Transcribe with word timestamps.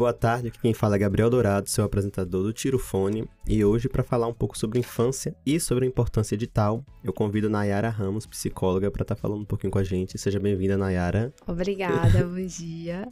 boa 0.00 0.14
tarde. 0.14 0.48
Aqui 0.48 0.58
quem 0.58 0.72
fala 0.72 0.96
é 0.96 0.98
Gabriel 0.98 1.28
Dourado, 1.28 1.68
seu 1.68 1.84
apresentador 1.84 2.42
do 2.42 2.54
Tirofone. 2.54 3.28
E 3.46 3.62
hoje, 3.62 3.86
para 3.86 4.02
falar 4.02 4.26
um 4.28 4.32
pouco 4.32 4.56
sobre 4.56 4.78
infância 4.78 5.36
e 5.44 5.60
sobre 5.60 5.84
a 5.84 5.88
importância 5.88 6.38
de 6.38 6.46
tal, 6.46 6.82
eu 7.04 7.12
convido 7.12 7.50
Nayara 7.50 7.90
Ramos, 7.90 8.24
psicóloga, 8.24 8.90
para 8.90 9.02
estar 9.02 9.14
tá 9.14 9.20
falando 9.20 9.42
um 9.42 9.44
pouquinho 9.44 9.70
com 9.70 9.78
a 9.78 9.84
gente. 9.84 10.16
Seja 10.16 10.40
bem-vinda, 10.40 10.78
Nayara. 10.78 11.34
Obrigada, 11.46 12.24
bom 12.24 12.46
dia. 12.46 13.08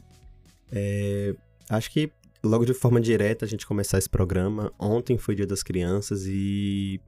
É, 0.71 1.35
acho 1.69 1.91
que 1.91 2.11
logo 2.43 2.65
de 2.65 2.73
forma 2.73 2.99
direta 2.99 3.45
a 3.45 3.47
gente 3.47 3.67
começar 3.67 3.99
esse 3.99 4.09
programa. 4.09 4.73
Ontem 4.79 5.15
foi 5.15 5.35
Dia 5.35 5.45
das 5.45 5.61
Crianças 5.61 6.25
e 6.25 6.99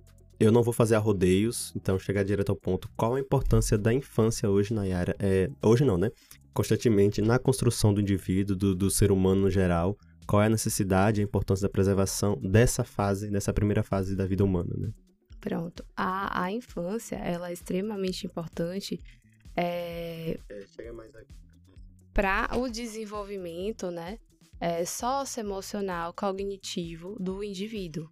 eu 0.43 0.51
não 0.51 0.63
vou 0.63 0.73
fazer 0.73 0.95
a 0.95 0.99
rodeios, 0.99 1.71
então 1.75 1.97
chegar 1.99 2.23
direto 2.23 2.49
ao 2.49 2.55
ponto. 2.55 2.89
Qual 2.95 3.15
a 3.15 3.19
importância 3.19 3.77
da 3.77 3.93
infância 3.93 4.49
hoje, 4.49 4.73
Nayara? 4.73 5.15
É, 5.19 5.49
hoje 5.61 5.85
não, 5.85 5.97
né? 5.97 6.09
constantemente 6.53 7.21
na 7.21 7.39
construção 7.39 7.93
do 7.93 8.01
indivíduo, 8.01 8.55
do, 8.55 8.75
do 8.75 8.89
ser 8.89 9.11
humano 9.11 9.41
no 9.41 9.49
geral, 9.49 9.97
qual 10.27 10.41
é 10.41 10.45
a 10.45 10.49
necessidade, 10.49 11.21
a 11.21 11.23
importância 11.23 11.67
da 11.67 11.71
preservação 11.71 12.37
dessa 12.41 12.83
fase, 12.83 13.29
dessa 13.29 13.53
primeira 13.53 13.83
fase 13.83 14.15
da 14.15 14.25
vida 14.25 14.43
humana, 14.43 14.73
né? 14.77 14.91
Pronto. 15.39 15.83
A, 15.95 16.43
a 16.43 16.51
infância, 16.51 17.15
ela 17.15 17.49
é 17.49 17.53
extremamente 17.53 18.27
importante 18.27 18.99
é, 19.55 20.37
é, 20.49 20.65
para 22.13 22.49
o 22.57 22.69
desenvolvimento, 22.69 23.89
né? 23.89 24.19
É, 24.59 24.85
socioemocional, 24.85 26.13
cognitivo 26.13 27.17
do 27.19 27.43
indivíduo. 27.43 28.07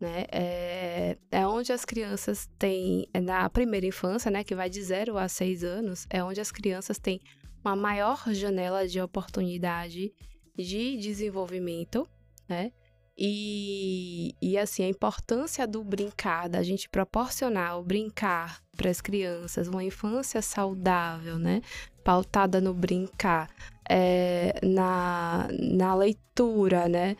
Né? 0.00 0.26
É, 0.30 1.16
é 1.30 1.46
onde 1.46 1.72
as 1.72 1.84
crianças 1.84 2.48
têm, 2.58 3.08
é 3.12 3.20
na 3.20 3.50
primeira 3.50 3.86
infância, 3.86 4.30
né, 4.30 4.44
que 4.44 4.54
vai 4.54 4.70
de 4.70 4.80
0 4.80 5.18
a 5.18 5.28
6 5.28 5.64
anos, 5.64 6.06
é 6.08 6.22
onde 6.22 6.40
as 6.40 6.52
crianças 6.52 6.98
têm 6.98 7.20
uma 7.64 7.74
maior 7.74 8.22
janela 8.32 8.86
de 8.86 9.00
oportunidade 9.00 10.12
de 10.56 10.96
desenvolvimento, 10.96 12.08
né? 12.48 12.72
E, 13.20 14.32
e 14.40 14.56
assim, 14.56 14.84
a 14.84 14.88
importância 14.88 15.66
do 15.66 15.82
brincar, 15.82 16.48
da 16.48 16.62
gente 16.62 16.88
proporcionar 16.88 17.76
o 17.76 17.82
brincar 17.82 18.62
para 18.76 18.88
as 18.88 19.00
crianças, 19.00 19.66
uma 19.66 19.82
infância 19.82 20.40
saudável, 20.40 21.36
né? 21.36 21.60
Pautada 22.04 22.60
no 22.60 22.72
brincar, 22.72 23.50
é, 23.88 24.54
na, 24.62 25.48
na 25.50 25.96
leitura, 25.96 26.88
né? 26.88 27.16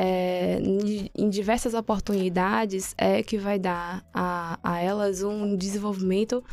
É, 0.00 0.60
em 1.16 1.28
diversas 1.28 1.74
oportunidades 1.74 2.94
é 2.96 3.20
que 3.20 3.36
vai 3.36 3.58
dar 3.58 4.04
a, 4.14 4.56
a 4.62 4.80
elas 4.80 5.24
um 5.24 5.56
desenvolvimento, 5.56 6.44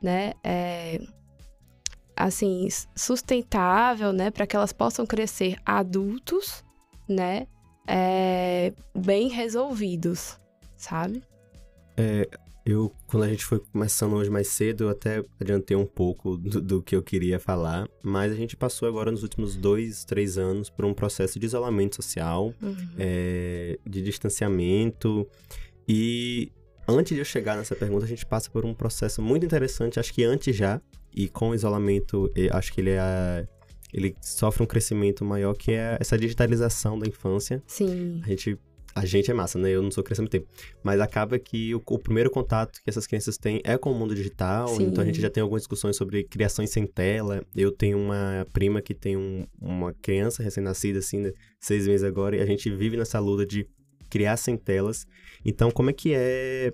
né? 0.00 0.34
É, 0.44 1.00
assim, 2.16 2.68
sustentável, 2.94 4.12
né, 4.12 4.30
para 4.30 4.46
que 4.46 4.54
elas 4.54 4.72
possam 4.72 5.04
crescer 5.04 5.56
adultos, 5.64 6.62
né, 7.08 7.48
é, 7.88 8.72
bem 8.96 9.28
resolvidos, 9.28 10.38
sabe? 10.76 11.24
Eu, 12.64 12.94
quando 13.08 13.24
a 13.24 13.28
gente 13.28 13.44
foi 13.44 13.58
começando 13.58 14.14
hoje 14.14 14.30
mais 14.30 14.48
cedo, 14.48 14.84
eu 14.84 14.88
até 14.90 15.24
adiantei 15.40 15.76
um 15.76 15.84
pouco 15.84 16.36
do, 16.36 16.60
do, 16.60 16.82
que 16.82 16.94
eu 16.94 17.02
queria 17.02 17.40
falar, 17.40 17.88
mas 18.04 18.30
a 18.30 18.36
gente 18.36 18.56
passou 18.56 18.88
agora 18.88 19.10
nos 19.10 19.24
últimos 19.24 19.56
dois, 19.56 20.04
três 20.04 20.38
anos 20.38 20.70
por 20.70 20.84
um 20.84 20.94
processo 20.94 21.40
de 21.40 21.46
isolamento 21.46 21.96
social, 21.96 22.54
uhum. 22.62 22.76
é, 22.96 23.78
de 23.84 24.00
distanciamento, 24.02 25.28
e 25.88 26.52
antes 26.86 27.14
de 27.14 27.18
eu 27.18 27.24
chegar 27.24 27.56
nessa 27.56 27.74
pergunta, 27.74 28.04
a 28.04 28.08
gente 28.08 28.24
passa 28.24 28.48
por 28.48 28.64
um 28.64 28.72
processo 28.72 29.20
muito 29.20 29.44
interessante, 29.44 29.98
acho 29.98 30.14
que 30.14 30.22
antes 30.22 30.54
já, 30.54 30.80
e 31.12 31.28
com 31.28 31.50
o 31.50 31.54
isolamento, 31.54 32.30
acho 32.52 32.72
que 32.72 32.80
ele 32.80 32.90
é 32.90 33.46
ele 33.92 34.16
sofre 34.22 34.62
um 34.62 34.66
crescimento 34.66 35.22
maior 35.24 35.54
que 35.54 35.72
é 35.72 35.98
essa 36.00 36.16
digitalização 36.16 36.98
da 36.98 37.06
infância. 37.06 37.62
Sim. 37.66 38.22
A 38.24 38.28
gente 38.28 38.58
a 38.94 39.04
gente 39.04 39.30
é 39.30 39.34
massa, 39.34 39.58
né? 39.58 39.70
Eu 39.70 39.82
não 39.82 39.90
sou 39.90 40.02
criança 40.04 40.22
há 40.22 40.24
muito 40.24 40.32
tempo. 40.32 40.46
Mas 40.82 41.00
acaba 41.00 41.38
que 41.38 41.74
o, 41.74 41.82
o, 41.84 41.98
primeiro 41.98 42.30
contato 42.30 42.80
que 42.82 42.90
essas 42.90 43.06
crianças 43.06 43.36
têm 43.38 43.60
é 43.64 43.78
com 43.78 43.90
o 43.90 43.94
mundo 43.94 44.14
digital. 44.14 44.68
Sim. 44.68 44.84
Então 44.84 45.02
a 45.02 45.06
gente 45.06 45.20
já 45.20 45.30
tem 45.30 45.42
algumas 45.42 45.62
discussões 45.62 45.96
sobre 45.96 46.24
criações 46.24 46.70
sem 46.70 46.86
tela. 46.86 47.44
Eu 47.54 47.72
tenho 47.72 47.98
uma 47.98 48.46
prima 48.52 48.82
que 48.82 48.94
tem 48.94 49.16
um, 49.16 49.46
uma 49.60 49.92
criança 49.94 50.42
recém-nascida, 50.42 50.98
assim, 50.98 51.18
né? 51.18 51.32
seis 51.60 51.86
meses 51.86 52.04
agora, 52.04 52.36
e 52.36 52.40
a 52.40 52.46
gente 52.46 52.70
vive 52.70 52.96
nessa 52.96 53.18
luta 53.18 53.46
de 53.46 53.66
criar 54.10 54.36
sem 54.36 54.56
telas. 54.56 55.06
Então, 55.44 55.70
como 55.70 55.90
é 55.90 55.92
que 55.92 56.12
é 56.14 56.72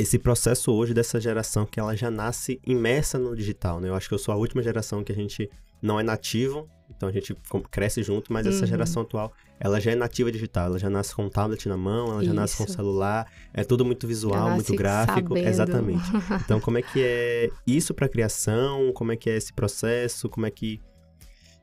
esse 0.00 0.18
processo 0.18 0.72
hoje 0.72 0.94
dessa 0.94 1.20
geração 1.20 1.66
que 1.66 1.78
ela 1.78 1.94
já 1.94 2.10
nasce 2.10 2.60
imersa 2.66 3.18
no 3.18 3.36
digital, 3.36 3.80
né? 3.80 3.88
Eu 3.88 3.94
acho 3.94 4.08
que 4.08 4.14
eu 4.14 4.18
sou 4.18 4.32
a 4.32 4.36
última 4.36 4.62
geração 4.62 5.04
que 5.04 5.12
a 5.12 5.14
gente 5.14 5.50
não 5.82 5.98
é 5.98 6.02
nativo, 6.02 6.68
então 6.94 7.08
a 7.08 7.12
gente 7.12 7.34
cresce 7.70 8.02
junto, 8.02 8.32
mas 8.32 8.46
essa 8.46 8.60
uhum. 8.60 8.66
geração 8.66 9.02
atual, 9.02 9.32
ela 9.58 9.80
já 9.80 9.92
é 9.92 9.94
nativa 9.94 10.30
digital, 10.30 10.66
ela 10.66 10.78
já 10.78 10.90
nasce 10.90 11.14
com 11.14 11.24
um 11.24 11.28
tablet 11.28 11.68
na 11.68 11.76
mão, 11.76 12.12
ela 12.12 12.22
já 12.22 12.26
Isso. 12.26 12.34
nasce 12.34 12.56
com 12.56 12.64
um 12.64 12.68
celular, 12.68 13.26
é 13.54 13.64
tudo 13.64 13.84
muito 13.84 14.06
visual, 14.06 14.50
muito 14.50 14.74
gráfico, 14.74 15.28
sabendo. 15.28 15.48
exatamente. 15.48 16.04
Então 16.44 16.60
como 16.60 16.78
é 16.78 16.82
que 16.82 17.02
é 17.02 17.50
isso 17.66 17.94
para 17.94 18.08
criação? 18.08 18.92
Como 18.92 19.12
é 19.12 19.16
que 19.16 19.30
é 19.30 19.36
esse 19.36 19.52
processo? 19.52 20.28
Como 20.28 20.46
é 20.46 20.50
que 20.50 20.80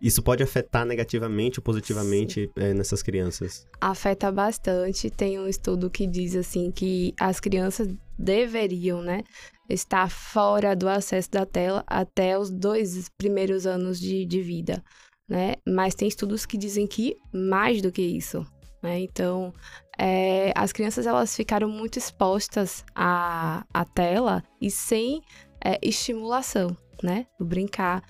isso 0.02 0.22
pode 0.22 0.44
afetar 0.44 0.85
negativamente 0.85 1.59
ou 1.59 1.63
positivamente 1.63 2.52
é, 2.56 2.74
nessas 2.74 3.02
crianças? 3.02 3.66
Afeta 3.81 4.31
bastante. 4.31 5.09
Tem 5.09 5.40
um 5.40 5.47
estudo 5.47 5.90
que 5.90 6.06
diz 6.06 6.35
assim 6.35 6.72
que 6.72 7.13
as 7.19 7.40
crianças 7.40 7.88
deveriam, 8.18 9.02
né, 9.02 9.24
estar 9.69 10.09
fora 10.09 10.75
do 10.75 10.88
acesso 10.88 11.30
da 11.31 11.46
tela 11.46 11.84
até 11.88 12.38
os 12.38 12.50
dois 12.50 13.09
primeiros 13.18 13.66
anos 13.66 14.00
de, 14.00 14.25
de 14.25 14.41
vida, 14.41 14.84
né? 15.30 15.56
Mas 15.68 15.94
tem 15.94 16.07
estudos 16.07 16.46
que 16.46 16.57
dizem 16.57 16.88
que 16.88 17.16
mais 17.34 17.81
do 17.81 17.91
que 17.91 18.02
isso, 18.02 18.46
né? 18.81 19.00
Então, 19.00 19.53
é, 19.97 20.52
as 20.56 20.72
crianças 20.72 21.06
elas 21.06 21.36
ficaram 21.36 21.69
muito 21.69 21.97
expostas 21.97 22.84
à, 22.96 23.66
à 23.74 23.86
tela 23.86 24.44
e 24.62 24.72
sem 24.72 25.22
é, 25.63 25.78
estimulação, 25.81 26.75
né? 27.03 27.25
O 27.40 27.46
brincar 27.46 28.03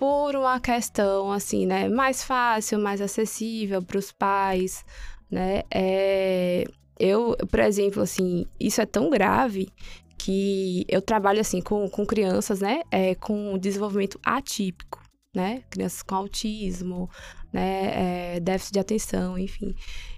por 0.00 0.34
uma 0.34 0.58
questão 0.58 1.30
assim, 1.30 1.66
né, 1.66 1.86
mais 1.86 2.24
fácil, 2.24 2.78
mais 2.78 3.02
acessível 3.02 3.82
para 3.82 3.98
os 3.98 4.10
pais, 4.10 4.82
né? 5.30 5.62
É, 5.70 6.64
eu, 6.98 7.36
por 7.50 7.60
exemplo, 7.60 8.00
assim, 8.02 8.46
isso 8.58 8.80
é 8.80 8.86
tão 8.86 9.10
grave 9.10 9.68
que 10.16 10.86
eu 10.88 11.02
trabalho 11.02 11.38
assim 11.38 11.60
com, 11.60 11.86
com 11.90 12.06
crianças, 12.06 12.62
né, 12.62 12.80
é, 12.90 13.14
com 13.14 13.58
desenvolvimento 13.58 14.18
atípico, 14.24 15.02
né, 15.36 15.64
crianças 15.68 16.02
com 16.02 16.14
autismo, 16.14 17.10
né, 17.52 18.36
é, 18.36 18.40
déficit 18.40 18.72
de 18.72 18.78
atenção, 18.78 19.38
enfim. 19.38 19.74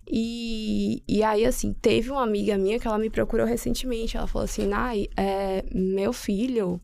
E, 0.09 1.03
e 1.09 1.25
aí, 1.25 1.45
assim, 1.45 1.73
teve 1.73 2.09
uma 2.09 2.23
amiga 2.23 2.57
minha 2.57 2.79
que 2.79 2.87
ela 2.87 2.99
me 2.99 3.11
procurou 3.11 3.47
recentemente, 3.49 4.17
ela 4.17 4.29
falou 4.29 4.45
assim, 4.45 4.65
Nai, 4.65 5.09
é, 5.17 5.65
meu 5.75 6.13
filho, 6.13 6.81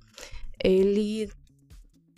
ele 0.60 1.30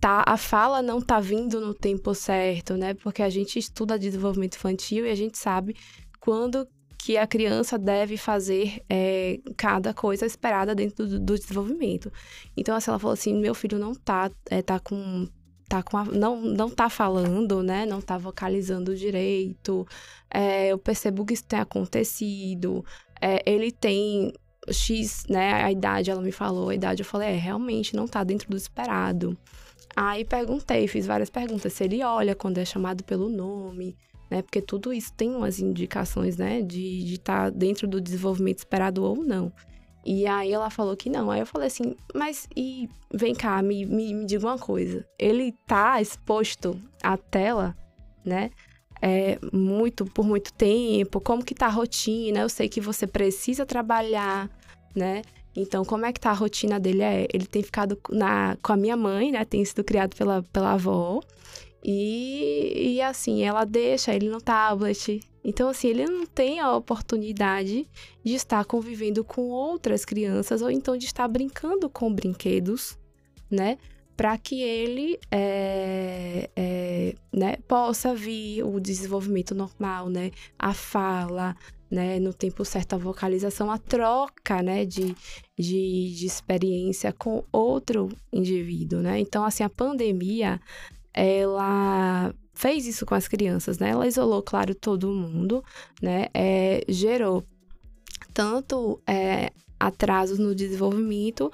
tá, 0.01 0.25
a 0.27 0.37
fala 0.37 0.81
não 0.81 1.01
tá 1.01 1.21
vindo 1.21 1.61
no 1.61 1.75
tempo 1.75 2.15
certo, 2.15 2.77
né? 2.77 2.95
Porque 2.95 3.23
a 3.23 3.29
gente 3.29 3.59
estuda 3.59 3.99
desenvolvimento 3.99 4.57
infantil 4.57 5.07
e 5.07 5.11
a 5.11 5.15
gente 5.15 5.37
sabe 5.37 5.77
quando 6.19 6.67
que 6.97 7.17
a 7.17 7.27
criança 7.27 7.79
deve 7.79 8.17
fazer 8.17 8.83
é, 8.89 9.39
cada 9.57 9.95
coisa 9.95 10.27
esperada 10.27 10.75
dentro 10.75 11.07
do, 11.07 11.19
do, 11.19 11.39
desenvolvimento. 11.39 12.13
Então, 12.57 12.77
assim, 12.77 12.91
ela 12.91 12.99
falou 12.99 13.15
assim, 13.15 13.35
meu 13.39 13.55
filho 13.55 13.79
não 13.79 13.95
tá, 13.95 14.31
é, 14.51 14.63
tá 14.63 14.79
com... 14.79 15.29
Tá 15.69 15.85
com 15.85 15.97
a, 15.97 16.05
não, 16.05 16.41
não 16.41 16.69
tá 16.69 16.91
falando, 16.91 17.63
né? 17.63 17.87
Não 17.87 18.01
tá 18.01 18.19
vocalizando 18.19 18.97
direito. 18.97 19.87
É, 20.29 20.67
eu 20.67 20.79
percebo 20.79 21.25
que 21.25 21.33
isso 21.33 21.45
tem 21.45 21.61
acontecido. 21.61 22.85
É, 23.21 23.41
ele 23.47 23.71
tem 23.71 24.33
X, 24.69 25.27
né? 25.29 25.63
A 25.63 25.71
idade, 25.71 26.11
ela 26.11 26.21
me 26.21 26.33
falou 26.33 26.71
a 26.71 26.75
idade. 26.75 27.03
Eu 27.03 27.07
falei, 27.07 27.29
é, 27.29 27.37
realmente 27.37 27.95
não 27.95 28.09
tá 28.09 28.25
dentro 28.25 28.51
do 28.51 28.57
esperado. 28.57 29.39
Aí 29.97 30.25
perguntei, 30.25 30.87
fiz 30.87 31.07
várias 31.07 31.31
perguntas. 31.31 31.73
Se 31.73 31.85
ele 31.85 32.03
olha 32.03 32.35
quando 32.35 32.59
é 32.59 32.65
chamado 32.65 33.05
pelo 33.05 33.29
nome, 33.29 33.97
né? 34.31 34.43
Porque 34.43 34.63
tudo 34.63 34.93
isso 34.93 35.13
tem 35.13 35.35
umas 35.35 35.59
indicações, 35.59 36.37
né? 36.37 36.63
De 36.63 37.13
estar 37.13 37.45
tá 37.45 37.51
dentro 37.51 37.89
do 37.89 38.01
desenvolvimento 38.01 38.59
esperado 38.59 39.03
ou 39.03 39.17
não. 39.17 39.53
E 40.05 40.27
aí 40.27 40.53
ela 40.53 40.71
falou 40.71 40.97
que 40.97 41.11
não. 41.11 41.31
Aí 41.31 41.41
eu 41.41 41.47
falei 41.47 41.67
assim, 41.67 41.95
mas 42.15 42.49
e 42.57 42.89
vem 43.13 43.35
cá, 43.35 43.61
me, 43.61 43.85
me, 43.85 44.15
me 44.15 44.25
diga 44.25 44.47
uma 44.47 44.59
coisa. 44.59 45.05
Ele 45.19 45.53
tá 45.67 46.01
exposto 46.01 46.81
à 47.03 47.17
tela, 47.17 47.77
né? 48.25 48.51
É, 49.03 49.39
muito 49.53 50.05
por 50.05 50.27
muito 50.27 50.53
tempo, 50.53 51.21
como 51.21 51.45
que 51.45 51.55
tá 51.55 51.67
a 51.67 51.71
rotina? 51.71 52.41
Eu 52.41 52.51
sei 52.51 52.69
que 52.69 52.83
você 52.83 53.07
precisa 53.07 53.65
trabalhar, 53.65 54.49
né? 54.95 55.23
Então, 55.55 55.85
como 55.85 56.07
é 56.07 56.13
que 56.13 56.21
tá 56.21 56.31
a 56.31 56.35
rotina 56.35 56.79
dele? 56.79 57.03
É, 57.03 57.27
ele 57.33 57.47
tem 57.47 57.63
ficado 57.63 57.99
na, 58.11 58.57
com 58.63 58.73
a 58.73 58.77
minha 58.77 58.97
mãe, 58.97 59.33
né? 59.33 59.45
Tem 59.45 59.65
sido 59.65 59.83
criado 59.83 60.15
pela, 60.17 60.43
pela 60.53 60.73
avó. 60.73 61.21
E, 61.83 62.95
e 62.95 63.03
assim, 63.03 63.43
ela 63.43 63.65
deixa 63.65 64.15
ele 64.15 64.29
no 64.29 64.41
tablet. 64.41 65.21
Então, 65.43 65.71
assim, 65.71 65.89
ele 65.89 66.05
não 66.05 66.27
tem 66.27 66.61
a 66.61 66.77
oportunidade 66.77 67.89
de 68.23 68.35
estar 68.35 68.65
convivendo 68.65 69.25
com 69.25 69.49
outras 69.49 70.05
crianças 70.05 70.61
ou 70.63 70.71
então 70.71 70.97
de 70.97 71.07
estar 71.07 71.27
brincando 71.27 71.89
com 71.89 72.13
brinquedos, 72.13 72.99
né? 73.51 73.79
para 74.21 74.37
que 74.37 74.61
ele 74.61 75.19
é, 75.31 76.51
é, 76.55 77.15
né, 77.33 77.57
possa 77.67 78.15
vir 78.15 78.63
o 78.63 78.79
desenvolvimento 78.79 79.55
normal, 79.55 80.11
né, 80.11 80.31
a 80.59 80.75
fala, 80.75 81.57
né, 81.91 82.21
no 82.21 82.33
tempo 82.33 82.65
certo 82.65 82.95
a 82.95 82.99
vocalização, 82.99 83.71
a 83.71 83.79
troca, 83.79 84.63
né, 84.63 84.85
de, 84.85 85.15
de, 85.59 86.15
de 86.15 86.27
experiência 86.27 87.13
com 87.13 87.45
outro 87.53 88.09
indivíduo, 88.33 89.01
né? 89.01 89.19
Então, 89.19 89.45
assim, 89.45 89.65
a 89.65 89.69
pandemia, 89.69 90.61
ela 91.13 92.33
fez 92.55 92.87
isso 92.87 93.05
com 93.05 93.15
as 93.15 93.27
crianças, 93.27 93.79
né? 93.79 93.91
Ela 93.91 94.07
isolou, 94.07 94.43
claro, 94.43 94.75
todo 94.75 95.13
mundo, 95.13 95.65
né? 96.01 96.29
É, 96.33 96.85
gerou 96.89 97.45
tanto 98.33 99.01
é, 99.07 99.51
atrasos 99.79 100.39
no 100.39 100.55
desenvolvimento 100.55 101.51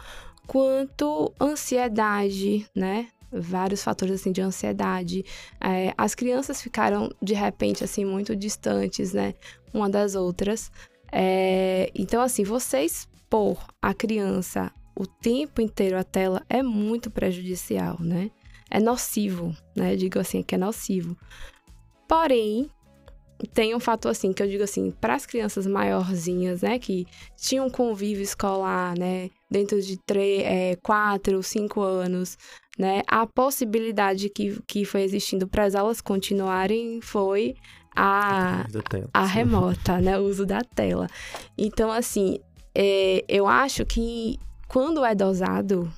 quanto 0.46 1.32
ansiedade, 1.40 2.66
né? 2.74 3.08
Vários 3.32 3.82
fatores 3.82 4.20
assim 4.20 4.32
de 4.32 4.40
ansiedade. 4.40 5.24
É, 5.60 5.92
as 5.96 6.14
crianças 6.14 6.62
ficaram 6.62 7.10
de 7.22 7.34
repente 7.34 7.84
assim 7.84 8.04
muito 8.04 8.34
distantes, 8.36 9.12
né, 9.12 9.34
uma 9.72 9.90
das 9.90 10.14
outras. 10.14 10.70
É, 11.12 11.90
então 11.94 12.20
assim, 12.22 12.44
você 12.44 12.82
expor 12.82 13.58
a 13.80 13.94
criança 13.94 14.72
o 14.96 15.06
tempo 15.06 15.60
inteiro 15.60 15.98
à 15.98 16.02
tela 16.02 16.42
é 16.48 16.62
muito 16.62 17.10
prejudicial, 17.10 17.98
né? 18.00 18.30
É 18.70 18.80
nocivo, 18.80 19.54
né? 19.76 19.94
Digo 19.94 20.18
assim 20.18 20.42
que 20.42 20.54
é 20.54 20.58
nocivo. 20.58 21.16
Porém, 22.08 22.70
tem 23.52 23.74
um 23.74 23.80
fator 23.80 24.10
assim 24.10 24.32
que 24.32 24.42
eu 24.42 24.48
digo 24.48 24.64
assim 24.64 24.90
para 24.90 25.14
as 25.14 25.26
crianças 25.26 25.66
maiorzinhas, 25.66 26.62
né, 26.62 26.78
que 26.78 27.06
tinham 27.36 27.68
convívio 27.68 28.22
escolar, 28.22 28.98
né, 28.98 29.30
dentro 29.50 29.80
de 29.80 29.96
três, 30.04 30.42
é, 30.42 30.76
quatro, 30.82 31.42
cinco 31.42 31.80
anos, 31.80 32.38
né, 32.78 33.02
a 33.06 33.26
possibilidade 33.26 34.30
que, 34.30 34.60
que 34.66 34.84
foi 34.84 35.02
existindo 35.02 35.46
para 35.46 35.64
as 35.64 35.74
aulas 35.74 36.00
continuarem 36.00 37.00
foi 37.02 37.54
a, 37.94 38.66
a 39.12 39.24
remota, 39.24 40.00
né, 40.00 40.18
o 40.18 40.24
uso 40.24 40.44
da 40.44 40.60
tela. 40.62 41.06
Então, 41.56 41.90
assim, 41.90 42.38
é, 42.74 43.24
eu 43.28 43.46
acho 43.46 43.84
que 43.86 44.38
quando 44.68 45.04
é 45.04 45.14
dosado, 45.14 45.90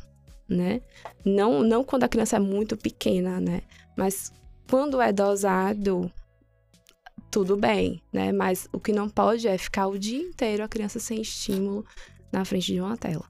né, 0.49 0.81
não, 1.25 1.63
não 1.63 1.85
quando 1.85 2.05
a 2.05 2.09
criança 2.09 2.37
é 2.37 2.41
muito 2.41 2.77
pequena, 2.77 3.41
né, 3.41 3.63
mas 3.97 4.33
quando 4.69 5.01
é 5.01 5.13
dosado, 5.13 6.11
tudo 7.39 7.57
bem, 7.57 8.03
né? 8.13 8.33
Mas 8.33 8.69
o 8.73 8.81
que 8.81 8.91
não 8.91 9.09
pode 9.09 9.47
é 9.47 9.57
ficar 9.57 9.87
o 9.87 9.97
dia 9.97 10.21
inteiro 10.21 10.65
a 10.65 10.69
criança 10.69 10.99
sem 10.99 11.21
estímulo 11.21 11.85
na 12.33 12.45
frente 12.45 12.73
de 12.73 12.81
uma 12.81 12.97
tela. 12.97 13.25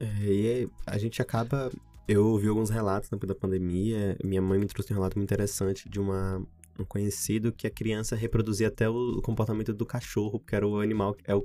É, 0.00 0.06
e 0.24 0.68
a 0.86 0.96
gente 0.96 1.20
acaba. 1.20 1.70
Eu 2.08 2.26
ouvi 2.26 2.48
alguns 2.48 2.70
relatos 2.70 3.10
na 3.10 3.18
da 3.18 3.34
pandemia. 3.34 4.16
Minha 4.24 4.40
mãe 4.40 4.58
me 4.58 4.66
trouxe 4.66 4.92
um 4.92 4.96
relato 4.96 5.18
muito 5.18 5.28
interessante 5.28 5.90
de 5.90 6.00
uma, 6.00 6.42
um 6.78 6.84
conhecido 6.86 7.52
que 7.52 7.66
a 7.66 7.70
criança 7.70 8.16
reproduzia 8.16 8.68
até 8.68 8.88
o 8.88 9.20
comportamento 9.20 9.74
do 9.74 9.84
cachorro, 9.84 10.40
porque 10.40 10.56
era 10.56 10.66
o 10.66 10.80
animal, 10.80 11.14
é 11.24 11.34
o, 11.34 11.42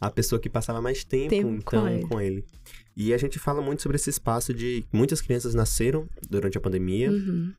a 0.00 0.08
pessoa 0.08 0.40
que 0.40 0.48
passava 0.48 0.80
mais 0.80 1.02
tempo, 1.02 1.30
tempo 1.30 1.48
então, 1.48 1.82
com 1.82 1.88
ele. 1.88 2.02
com 2.06 2.20
ele. 2.20 2.44
E 2.96 3.12
a 3.12 3.18
gente 3.18 3.40
fala 3.40 3.60
muito 3.60 3.82
sobre 3.82 3.96
esse 3.96 4.08
espaço 4.08 4.54
de 4.54 4.84
muitas 4.92 5.20
crianças 5.20 5.52
nasceram 5.52 6.08
durante 6.30 6.56
a 6.56 6.60
pandemia. 6.60 7.10
Uhum. 7.10 7.52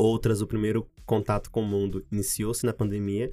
Outras, 0.00 0.40
o 0.40 0.46
primeiro 0.46 0.86
contato 1.04 1.50
com 1.50 1.60
o 1.60 1.66
mundo 1.66 2.02
iniciou-se 2.10 2.64
na 2.64 2.72
pandemia 2.72 3.28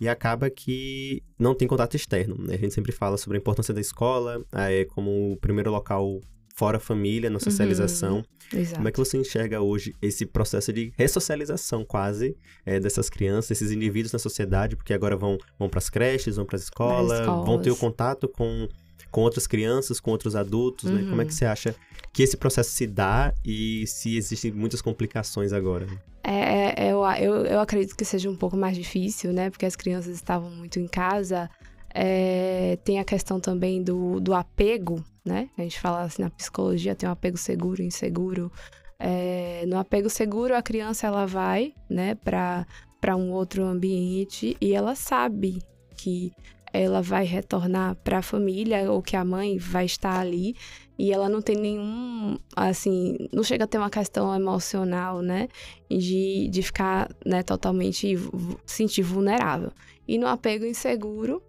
e 0.00 0.08
acaba 0.08 0.50
que 0.50 1.22
não 1.38 1.54
tem 1.54 1.68
contato 1.68 1.94
externo. 1.94 2.34
Né? 2.36 2.54
A 2.54 2.58
gente 2.58 2.74
sempre 2.74 2.90
fala 2.90 3.16
sobre 3.16 3.38
a 3.38 3.40
importância 3.40 3.72
da 3.72 3.80
escola 3.80 4.44
é, 4.52 4.84
como 4.86 5.32
o 5.32 5.36
primeiro 5.36 5.70
local 5.70 6.20
fora 6.56 6.78
a 6.78 6.80
família, 6.80 7.30
na 7.30 7.38
socialização. 7.38 8.24
Uhum, 8.52 8.64
Como 8.74 8.88
é 8.88 8.90
que 8.92 8.98
você 8.98 9.16
enxerga 9.16 9.60
hoje 9.60 9.94
esse 10.02 10.26
processo 10.26 10.72
de 10.72 10.92
ressocialização 10.96 11.84
quase 11.84 12.36
é, 12.66 12.80
dessas 12.80 13.08
crianças, 13.08 13.52
esses 13.52 13.70
indivíduos 13.70 14.12
na 14.12 14.18
sociedade, 14.18 14.74
porque 14.74 14.92
agora 14.92 15.16
vão, 15.16 15.38
vão 15.56 15.68
para 15.68 15.78
as 15.78 15.88
creches, 15.88 16.34
vão 16.34 16.44
para 16.44 16.56
a 16.56 16.60
escola, 16.60 17.24
vão 17.44 17.62
ter 17.62 17.70
o 17.70 17.76
contato 17.76 18.28
com 18.28 18.68
com 19.12 19.20
outras 19.20 19.46
crianças, 19.46 20.00
com 20.00 20.10
outros 20.10 20.34
adultos, 20.34 20.90
uhum. 20.90 20.96
né? 20.96 21.08
Como 21.08 21.20
é 21.20 21.24
que 21.24 21.30
uhum. 21.30 21.36
você 21.36 21.44
acha 21.44 21.76
que 22.12 22.22
esse 22.22 22.36
processo 22.36 22.70
se 22.70 22.86
dá 22.86 23.32
e 23.44 23.86
se 23.86 24.16
existem 24.16 24.50
muitas 24.50 24.82
complicações 24.82 25.52
agora? 25.52 25.86
É, 26.24 26.86
é, 26.86 26.92
eu, 26.92 27.04
eu, 27.04 27.46
eu 27.46 27.60
acredito 27.60 27.94
que 27.94 28.04
seja 28.04 28.30
um 28.30 28.36
pouco 28.36 28.56
mais 28.56 28.76
difícil, 28.76 29.32
né? 29.32 29.50
Porque 29.50 29.66
as 29.66 29.76
crianças 29.76 30.14
estavam 30.14 30.50
muito 30.50 30.80
em 30.80 30.88
casa. 30.88 31.48
É, 31.94 32.78
tem 32.84 32.98
a 32.98 33.04
questão 33.04 33.38
também 33.38 33.82
do, 33.82 34.18
do 34.18 34.32
apego, 34.34 35.04
né? 35.24 35.50
A 35.58 35.62
gente 35.62 35.78
fala 35.78 36.02
assim 36.02 36.22
na 36.22 36.30
psicologia, 36.30 36.94
tem 36.94 37.08
um 37.08 37.12
apego 37.12 37.36
seguro 37.36 37.82
e 37.82 37.86
inseguro. 37.86 38.50
É, 38.98 39.64
no 39.66 39.78
apego 39.78 40.08
seguro, 40.08 40.56
a 40.56 40.62
criança 40.62 41.06
ela 41.06 41.26
vai, 41.26 41.74
né, 41.90 42.14
para 42.14 43.16
um 43.16 43.32
outro 43.32 43.64
ambiente 43.64 44.56
e 44.60 44.74
ela 44.74 44.94
sabe 44.94 45.60
que 45.96 46.32
ela 46.72 47.02
vai 47.02 47.24
retornar 47.24 47.94
para 47.96 48.18
a 48.18 48.22
família 48.22 48.90
ou 48.90 49.02
que 49.02 49.16
a 49.16 49.24
mãe 49.24 49.58
vai 49.58 49.84
estar 49.84 50.18
ali 50.18 50.54
e 50.98 51.12
ela 51.12 51.28
não 51.28 51.42
tem 51.42 51.56
nenhum, 51.56 52.38
assim, 52.54 53.16
não 53.32 53.42
chega 53.42 53.64
a 53.64 53.66
ter 53.66 53.78
uma 53.78 53.90
questão 53.90 54.34
emocional, 54.34 55.20
né, 55.20 55.48
de, 55.90 56.48
de 56.48 56.62
ficar, 56.62 57.10
né, 57.24 57.42
totalmente 57.42 58.14
sentir 58.64 59.02
vulnerável. 59.02 59.72
E 60.06 60.16
no 60.16 60.26
apego 60.26 60.64
inseguro, 60.64 61.42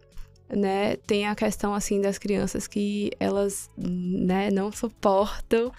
né, 0.49 0.95
tem 1.07 1.27
a 1.27 1.35
questão, 1.35 1.73
assim, 1.73 2.01
das 2.01 2.17
crianças 2.17 2.67
que 2.67 3.11
elas, 3.19 3.69
né, 3.77 4.49
não 4.49 4.71
suportam 4.71 5.71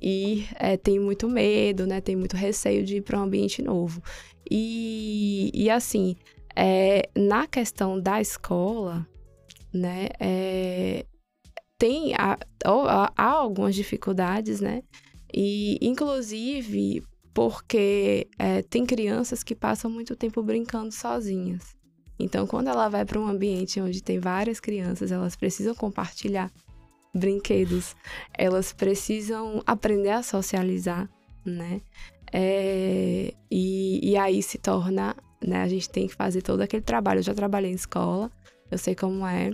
e 0.00 0.46
é, 0.56 0.76
tem 0.76 0.98
muito 0.98 1.28
medo, 1.28 1.86
né, 1.86 2.00
tem 2.00 2.16
muito 2.16 2.36
receio 2.36 2.84
de 2.84 2.96
ir 2.96 3.00
para 3.02 3.18
um 3.18 3.22
ambiente 3.22 3.62
novo. 3.62 4.02
E, 4.50 5.50
e 5.54 5.70
assim, 5.70 6.16
é, 6.56 7.08
na 7.16 7.46
questão 7.46 8.00
da 8.00 8.20
escola, 8.20 9.06
né, 9.72 10.08
é, 10.20 11.06
tem 11.78 12.14
há, 12.14 12.38
há 13.16 13.24
algumas 13.30 13.74
dificuldades, 13.74 14.60
né? 14.60 14.82
E 15.34 15.78
inclusive 15.80 17.02
porque 17.34 18.28
é, 18.38 18.62
tem 18.62 18.84
crianças 18.84 19.42
que 19.42 19.54
passam 19.54 19.90
muito 19.90 20.14
tempo 20.14 20.42
brincando 20.42 20.92
sozinhas. 20.92 21.74
Então, 22.18 22.46
quando 22.46 22.68
ela 22.68 22.88
vai 22.88 23.04
para 23.04 23.18
um 23.18 23.26
ambiente 23.26 23.80
onde 23.80 24.02
tem 24.02 24.20
várias 24.20 24.60
crianças, 24.60 25.10
elas 25.10 25.34
precisam 25.34 25.74
compartilhar 25.74 26.52
brinquedos, 27.14 27.96
elas 28.32 28.72
precisam 28.72 29.62
aprender 29.66 30.10
a 30.10 30.22
socializar, 30.22 31.08
né? 31.44 31.80
É, 32.32 33.34
e, 33.50 34.10
e 34.10 34.16
aí 34.16 34.42
se 34.42 34.58
torna 34.58 35.14
né? 35.46 35.62
A 35.62 35.68
gente 35.68 35.90
tem 35.90 36.06
que 36.06 36.14
fazer 36.14 36.42
todo 36.42 36.60
aquele 36.60 36.82
trabalho. 36.82 37.18
Eu 37.18 37.24
já 37.24 37.34
trabalhei 37.34 37.70
em 37.70 37.74
escola, 37.74 38.30
eu 38.70 38.78
sei 38.78 38.94
como 38.94 39.26
é. 39.26 39.50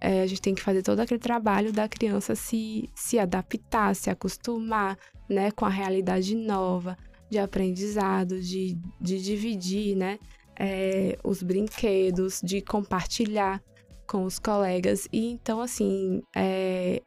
é. 0.00 0.22
a 0.22 0.26
gente 0.26 0.40
tem 0.40 0.54
que 0.54 0.62
fazer 0.62 0.82
todo 0.82 1.00
aquele 1.00 1.20
trabalho 1.20 1.72
da 1.72 1.88
criança 1.88 2.34
se, 2.34 2.88
se 2.94 3.18
adaptar, 3.18 3.94
se 3.94 4.10
acostumar, 4.10 4.98
né? 5.28 5.50
Com 5.50 5.64
a 5.64 5.70
realidade 5.70 6.34
nova 6.34 6.96
de 7.30 7.38
aprendizado, 7.38 8.40
de, 8.40 8.78
de 9.00 9.22
dividir, 9.22 9.96
né? 9.96 10.18
É, 10.58 11.18
os 11.24 11.42
brinquedos, 11.42 12.40
de 12.42 12.60
compartilhar 12.60 13.62
com 14.06 14.24
os 14.24 14.38
colegas. 14.38 15.08
E 15.12 15.26
então, 15.26 15.60
assim, 15.60 16.22
é, 16.36 17.02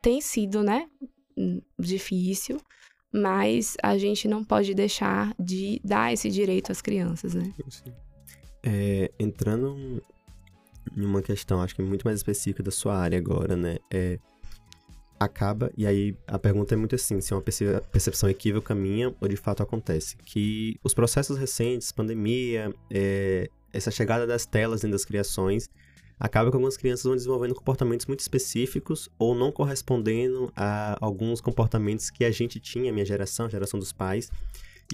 tem 0.00 0.20
sido, 0.20 0.62
né? 0.62 0.88
Difícil, 1.78 2.58
mas 3.16 3.76
a 3.82 3.96
gente 3.96 4.28
não 4.28 4.44
pode 4.44 4.74
deixar 4.74 5.34
de 5.38 5.80
dar 5.82 6.12
esse 6.12 6.30
direito 6.30 6.70
às 6.70 6.82
crianças, 6.82 7.34
né? 7.34 7.52
É, 8.62 9.10
entrando 9.18 10.02
em 10.94 11.04
uma 11.04 11.22
questão, 11.22 11.62
acho 11.62 11.74
que 11.74 11.82
muito 11.82 12.04
mais 12.04 12.18
específica 12.18 12.62
da 12.62 12.70
sua 12.70 12.96
área 12.96 13.18
agora, 13.18 13.56
né? 13.56 13.78
É, 13.90 14.18
acaba, 15.18 15.72
e 15.76 15.86
aí 15.86 16.14
a 16.26 16.38
pergunta 16.38 16.74
é 16.74 16.76
muito 16.76 16.94
assim, 16.94 17.20
se 17.22 17.32
é 17.32 17.36
uma 17.36 17.42
percepção 17.42 18.28
equívoca 18.28 18.74
minha 18.74 19.14
ou 19.18 19.26
de 19.26 19.36
fato 19.36 19.62
acontece, 19.62 20.16
que 20.18 20.78
os 20.84 20.92
processos 20.92 21.38
recentes, 21.38 21.90
pandemia, 21.90 22.74
é, 22.90 23.48
essa 23.72 23.90
chegada 23.90 24.26
das 24.26 24.44
telas 24.44 24.82
dentro 24.82 24.92
das 24.94 25.06
criações, 25.06 25.70
acaba 26.18 26.50
que 26.50 26.56
algumas 26.56 26.76
crianças 26.76 27.04
vão 27.04 27.14
desenvolvendo 27.14 27.54
comportamentos 27.54 28.06
muito 28.06 28.20
específicos 28.20 29.08
ou 29.18 29.34
não 29.34 29.52
correspondendo 29.52 30.52
a 30.56 30.96
alguns 31.00 31.40
comportamentos 31.40 32.10
que 32.10 32.24
a 32.24 32.30
gente 32.30 32.58
tinha, 32.58 32.90
a 32.90 32.92
minha 32.92 33.04
geração, 33.04 33.46
a 33.46 33.48
geração 33.48 33.78
dos 33.78 33.92
pais, 33.92 34.30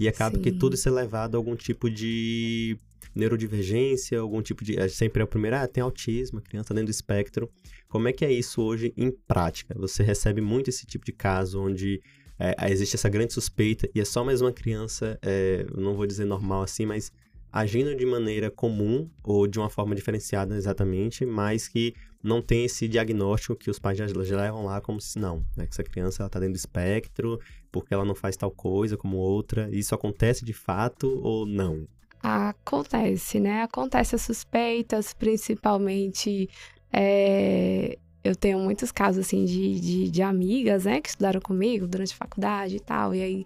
e 0.01 0.09
acaba 0.09 0.37
Sim. 0.37 0.43
que 0.43 0.53
tudo 0.53 0.75
isso 0.75 0.89
é 0.89 0.93
levado 0.93 1.35
a 1.35 1.39
algum 1.39 1.55
tipo 1.55 1.89
de 1.91 2.77
neurodivergência, 3.15 4.19
algum 4.19 4.43
tipo 4.43 4.65
de. 4.65 4.77
Sempre 4.89 5.21
é 5.21 5.25
o 5.25 5.29
primeiro, 5.29 5.57
ah, 5.57 5.69
tem 5.69 5.83
autismo, 5.83 6.39
a 6.39 6.43
criança 6.43 6.73
dentro 6.73 6.87
do 6.87 6.91
espectro. 6.91 7.51
Como 7.89 8.09
é 8.09 8.13
que 8.13 8.25
é 8.25 8.33
isso 8.33 8.63
hoje 8.63 8.93
em 8.97 9.11
prática? 9.11 9.75
Você 9.79 10.03
recebe 10.03 10.41
muito 10.41 10.71
esse 10.71 10.87
tipo 10.87 11.05
de 11.05 11.13
caso 11.13 11.61
onde 11.61 12.01
é, 12.39 12.73
existe 12.73 12.97
essa 12.97 13.09
grande 13.09 13.35
suspeita 13.35 13.89
e 13.95 14.01
é 14.01 14.05
só 14.05 14.25
mais 14.25 14.41
uma 14.41 14.53
criança, 14.53 15.19
é, 15.23 15.67
não 15.77 15.95
vou 15.95 16.07
dizer 16.07 16.25
normal 16.25 16.63
assim, 16.63 16.87
mas 16.87 17.13
agindo 17.53 17.95
de 17.95 18.07
maneira 18.07 18.51
comum 18.51 19.09
ou 19.23 19.47
de 19.47 19.59
uma 19.59 19.69
forma 19.69 19.95
diferenciada 19.95 20.57
exatamente, 20.57 21.27
mas 21.27 21.69
que 21.69 21.95
não 22.23 22.41
tem 22.41 22.65
esse 22.65 22.89
diagnóstico 22.89 23.57
que 23.57 23.69
os 23.69 23.79
pais 23.79 23.99
já, 23.99 24.07
levam 24.07 24.65
lá 24.65 24.81
como 24.81 25.01
se 25.01 25.19
não, 25.19 25.45
né? 25.57 25.67
Que 25.67 25.73
essa 25.73 25.83
criança 25.83 26.25
está 26.25 26.39
dentro 26.39 26.55
do 26.55 26.57
espectro, 26.57 27.39
porque 27.71 27.93
ela 27.93 28.05
não 28.05 28.15
faz 28.15 28.37
tal 28.37 28.51
coisa 28.51 28.97
como 28.97 29.17
outra. 29.17 29.69
Isso 29.71 29.95
acontece 29.95 30.45
de 30.45 30.53
fato 30.53 31.21
ou 31.23 31.45
não? 31.45 31.87
Acontece, 32.23 33.41
né? 33.41 33.63
Acontece 33.63 34.15
as 34.15 34.23
suspeitas, 34.23 35.13
principalmente. 35.13 36.49
É... 36.93 37.99
Eu 38.23 38.37
tenho 38.37 38.61
muitos 38.61 38.93
casos, 38.93 39.27
assim, 39.27 39.45
de, 39.45 39.81
de, 39.81 40.09
de 40.09 40.23
amigas, 40.23 40.85
né? 40.85 41.01
Que 41.01 41.09
estudaram 41.09 41.41
comigo 41.41 41.89
durante 41.89 42.15
a 42.15 42.17
faculdade 42.17 42.77
e 42.77 42.81
tal. 42.81 43.13
E 43.13 43.21
aí 43.21 43.45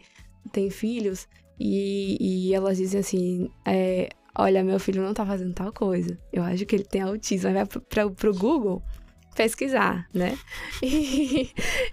tem 0.53 0.69
filhos. 0.69 1.27
E, 1.59 2.49
e 2.49 2.55
elas 2.55 2.77
dizem 2.77 3.01
assim: 3.01 3.51
é, 3.65 4.09
Olha, 4.39 4.63
meu 4.63 4.79
filho 4.79 5.03
não 5.03 5.15
tá 5.15 5.25
fazendo 5.25 5.55
tal 5.55 5.73
coisa. 5.73 6.19
Eu 6.31 6.43
acho 6.43 6.67
que 6.67 6.77
ele 6.77 6.85
tem 6.85 7.01
autismo. 7.01 7.49
Aí 7.49 7.55
vai 7.55 7.67
pro, 7.67 7.81
pro, 7.81 8.11
pro 8.11 8.35
Google 8.35 8.83
pesquisar, 9.35 10.09
né? 10.13 10.39
E, 10.83 11.51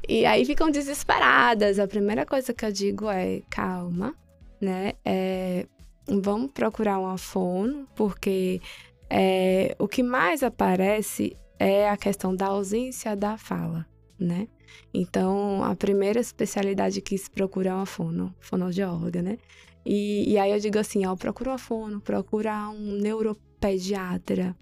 e, 0.07 0.25
aí 0.25 0.45
ficam 0.45 0.69
desesperadas. 0.69 1.79
A 1.79 1.87
primeira 1.87 2.25
coisa 2.25 2.53
que 2.53 2.65
eu 2.65 2.71
digo 2.71 3.09
é: 3.09 3.41
calma, 3.49 4.13
né? 4.59 4.93
É, 5.05 5.65
vamos 6.07 6.51
procurar 6.51 6.99
uma 6.99 7.17
fono, 7.17 7.87
porque 7.95 8.61
é, 9.09 9.73
o 9.79 9.87
que 9.87 10.03
mais 10.03 10.43
aparece 10.43 11.37
é 11.57 11.89
a 11.89 11.95
questão 11.95 12.35
da 12.35 12.47
ausência 12.47 13.15
da 13.15 13.37
fala, 13.37 13.85
né? 14.19 14.49
Então, 14.93 15.63
a 15.63 15.75
primeira 15.75 16.19
especialidade 16.19 17.01
que 17.01 17.17
se 17.17 17.29
procura 17.29 17.69
é 17.69 17.73
uma 17.73 17.85
fono, 17.85 18.33
fonoaudióloga, 18.39 19.21
né? 19.21 19.37
E, 19.85 20.31
e 20.31 20.37
aí 20.37 20.51
eu 20.51 20.59
digo 20.59 20.77
assim, 20.79 21.05
ó, 21.05 21.15
procura 21.15 21.51
uma 21.51 21.57
fono, 21.57 21.99
procura 21.99 22.69
um 22.69 22.93
neuropediatra, 22.99 24.55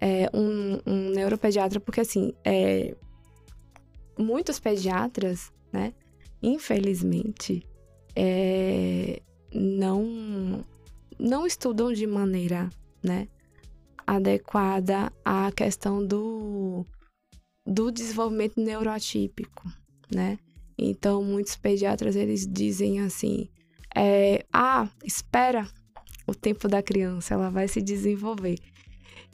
é, 0.00 0.28
um, 0.34 0.80
um 0.86 1.10
neuropediatra, 1.10 1.80
porque 1.80 2.00
assim, 2.00 2.32
é, 2.44 2.94
muitos 4.18 4.60
pediatras, 4.60 5.50
né, 5.72 5.94
infelizmente, 6.42 7.66
é, 8.14 9.22
não, 9.52 10.62
não 11.18 11.46
estudam 11.46 11.92
de 11.92 12.06
maneira, 12.06 12.68
né, 13.02 13.28
adequada 14.06 15.10
à 15.24 15.50
questão 15.52 16.04
do, 16.04 16.86
do 17.66 17.90
desenvolvimento 17.90 18.60
neuroatípico, 18.60 19.70
né? 20.12 20.38
Então, 20.76 21.22
muitos 21.22 21.56
pediatras, 21.56 22.16
eles 22.16 22.46
dizem 22.46 23.00
assim, 23.00 23.48
é, 23.94 24.44
ah, 24.52 24.88
espera 25.04 25.68
o 26.26 26.34
tempo 26.34 26.68
da 26.68 26.82
criança, 26.82 27.34
ela 27.34 27.50
vai 27.50 27.68
se 27.68 27.80
desenvolver. 27.80 28.58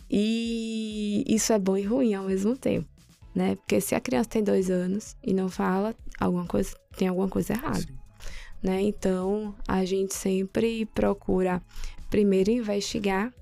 E 0.08 1.25
isso 1.26 1.52
é 1.52 1.58
bom 1.58 1.76
e 1.76 1.82
ruim 1.82 2.14
ao 2.14 2.25
mesmo 2.25 2.56
tempo, 2.56 2.88
né? 3.34 3.56
Porque 3.56 3.80
se 3.80 3.94
a 3.94 4.00
criança 4.00 4.28
tem 4.28 4.42
dois 4.42 4.70
anos 4.70 5.16
e 5.22 5.32
não 5.32 5.49
fala, 5.49 5.94
alguma 6.18 6.46
coisa, 6.46 6.76
tem 6.96 7.08
alguma 7.08 7.28
coisa 7.28 7.52
errada. 7.54 7.80
Sim 7.80 8.00
né? 8.62 8.82
Então, 8.82 9.54
a 9.66 9.84
gente 9.84 10.14
sempre 10.14 10.84
procura 10.87 11.62
primeiro 12.08 12.50
investigar, 12.50 13.32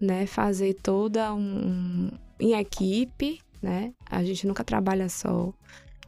né? 0.00 0.26
Fazer 0.26 0.74
toda 0.74 1.34
um, 1.34 2.10
em 2.38 2.54
equipe, 2.54 3.40
né? 3.62 3.94
A 4.10 4.24
gente 4.24 4.46
nunca 4.46 4.64
trabalha 4.64 5.08
só. 5.08 5.54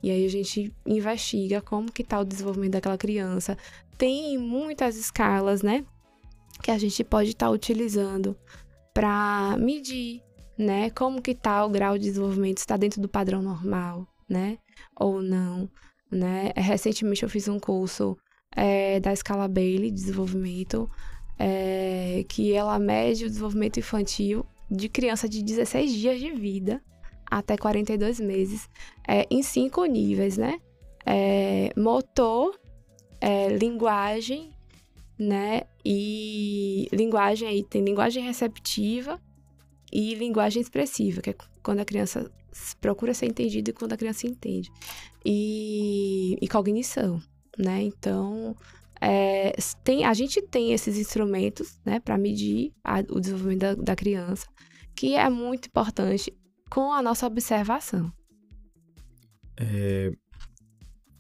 E 0.02 0.11
aí 0.11 0.26
a 0.26 0.28
gente 0.28 0.75
investiga 0.84 1.62
como 1.62 1.90
que 1.90 2.04
tá 2.04 2.20
o 2.20 2.25
desenvolvimento 2.25 2.73
daquela 2.73 2.99
criança. 2.99 3.56
Tem 3.96 4.37
muitas 4.37 4.96
escalas, 4.96 5.62
né? 5.62 5.84
Que 6.62 6.70
a 6.70 6.78
gente 6.78 7.02
pode 7.04 7.30
estar 7.30 7.46
tá 7.46 7.52
utilizando 7.52 8.37
para 8.92 9.56
medir, 9.58 10.20
né? 10.58 10.90
Como 10.90 11.23
que 11.23 11.34
tá 11.34 11.64
o 11.64 11.70
grau 11.70 11.96
de 11.96 12.04
desenvolvimento, 12.04 12.58
está 12.58 12.76
dentro 12.76 13.00
do 13.00 13.08
padrão 13.08 13.40
normal, 13.40 14.06
né? 14.28 14.58
Ou 14.96 15.23
não, 15.23 15.70
né? 16.11 16.52
Recentemente 16.56 17.23
eu 17.23 17.28
fiz 17.28 17.49
um 17.49 17.58
curso 17.58 18.16
é, 18.54 19.00
da 19.00 19.12
escala 19.12 19.49
Bailey 19.49 19.90
de 19.90 19.96
desenvolvimento, 19.96 20.90
é, 21.38 22.25
que 22.28 22.52
ela 22.52 22.78
mede 22.78 23.25
o 23.25 23.28
desenvolvimento 23.28 23.78
infantil 23.78 24.44
de 24.70 24.88
criança 24.88 25.28
de 25.28 25.42
16 25.42 25.92
dias 25.92 26.20
de 26.20 26.30
vida 26.30 26.82
até 27.31 27.57
42 27.57 28.21
meses, 28.21 28.69
é, 29.07 29.26
em 29.31 29.43
cinco 29.43 29.85
níveis, 29.85 30.37
né? 30.37 30.59
É, 31.07 31.73
motor, 31.76 32.59
é, 33.21 33.49
linguagem, 33.49 34.50
né? 35.19 35.62
E 35.85 36.88
linguagem 36.93 37.49
aí 37.49 37.62
tem 37.62 37.85
linguagem 37.85 38.25
receptiva 38.25 39.21
e 39.93 40.14
linguagem 40.14 40.62
expressiva, 40.62 41.21
que 41.21 41.31
é 41.31 41.35
quando 41.62 41.81
a 41.81 41.85
criança 41.85 42.31
procura 42.81 43.14
ser 43.14 43.26
entendida 43.26 43.71
e 43.71 43.73
quando 43.73 43.93
a 43.93 43.97
criança 43.97 44.26
entende. 44.26 44.71
E, 45.25 46.37
e 46.40 46.49
cognição 46.49 47.21
né? 47.59 47.83
Então, 47.83 48.57
é, 49.00 49.54
tem, 49.83 50.04
a 50.04 50.14
gente 50.14 50.40
tem 50.43 50.73
esses 50.73 50.99
instrumentos, 50.99 51.78
né, 51.85 52.00
para 52.00 52.19
medir 52.19 52.73
a, 52.83 53.00
o 53.11 53.21
desenvolvimento 53.21 53.61
da, 53.61 53.75
da, 53.75 53.97
criança, 53.97 54.47
que 54.95 55.14
é 55.14 55.28
muito 55.28 55.66
importante 55.66 56.33
com 56.75 56.93
a 56.93 57.00
nossa 57.00 57.25
observação. 57.25 58.12
É, 59.57 60.11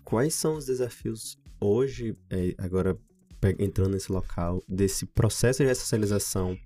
quais 0.02 0.34
são 0.34 0.56
os 0.56 0.66
desafios 0.66 1.38
hoje, 1.60 2.16
é, 2.28 2.56
agora 2.58 2.98
entrando 3.60 3.92
nesse 3.92 4.10
local, 4.10 4.60
desse 4.66 5.06
processo 5.06 5.62
de 5.62 5.68
ressocialização 5.68 6.58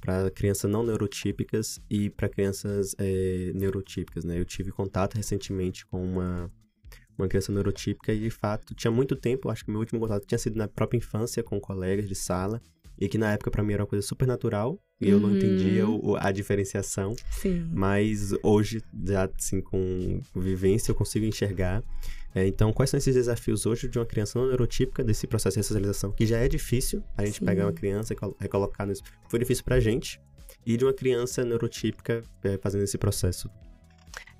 para 0.00 0.30
crianças 0.30 0.70
não 0.70 0.84
neurotípicas 0.84 1.80
e 1.90 2.08
para 2.08 2.28
crianças 2.28 2.94
é, 2.98 3.50
neurotípicas, 3.52 4.24
né? 4.24 4.38
Eu 4.38 4.44
tive 4.44 4.70
contato 4.70 5.16
recentemente 5.16 5.84
com 5.84 6.04
uma 6.04 6.48
uma 7.18 7.26
criança 7.26 7.50
neurotípica 7.50 8.12
e 8.12 8.20
de 8.20 8.30
fato 8.30 8.74
tinha 8.74 8.90
muito 8.90 9.16
tempo, 9.16 9.48
acho 9.48 9.64
que 9.64 9.70
meu 9.70 9.80
último 9.80 9.98
contato 9.98 10.26
tinha 10.26 10.38
sido 10.38 10.56
na 10.56 10.68
própria 10.68 10.98
infância 10.98 11.42
com 11.42 11.58
colegas 11.58 12.06
de 12.06 12.14
sala 12.14 12.60
e 12.98 13.08
que 13.08 13.18
na 13.18 13.32
época 13.32 13.50
para 13.50 13.62
mim 13.62 13.72
era 13.72 13.82
uma 13.82 13.88
coisa 13.88 14.06
super 14.06 14.26
natural 14.26 14.80
e 15.00 15.10
eu 15.10 15.20
não 15.20 15.36
entendia 15.36 15.86
uhum. 15.86 16.00
o, 16.02 16.16
a 16.16 16.32
diferenciação. 16.32 17.14
Sim. 17.30 17.68
Mas 17.70 18.32
hoje, 18.42 18.82
já 19.04 19.28
assim, 19.38 19.60
com 19.60 20.20
vivência, 20.34 20.90
eu 20.90 20.94
consigo 20.94 21.26
enxergar. 21.26 21.82
É, 22.34 22.46
então, 22.46 22.72
quais 22.72 22.90
são 22.90 22.98
esses 22.98 23.14
desafios 23.14 23.66
hoje 23.66 23.88
de 23.88 23.98
uma 23.98 24.06
criança 24.06 24.38
não 24.38 24.48
neurotípica 24.48 25.04
desse 25.04 25.26
processo 25.26 25.58
de 25.58 25.66
socialização? 25.66 26.12
Que 26.12 26.26
já 26.26 26.38
é 26.38 26.48
difícil 26.48 27.02
a 27.16 27.24
gente 27.24 27.38
Sim. 27.38 27.44
pegar 27.44 27.66
uma 27.66 27.72
criança 27.72 28.14
e 28.14 28.16
recolocar 28.40 28.86
nisso. 28.86 29.02
Foi 29.28 29.38
difícil 29.38 29.64
pra 29.64 29.80
gente. 29.80 30.20
E 30.64 30.76
de 30.76 30.84
uma 30.84 30.92
criança 30.92 31.44
neurotípica 31.44 32.22
é, 32.42 32.58
fazendo 32.58 32.84
esse 32.84 32.98
processo 32.98 33.50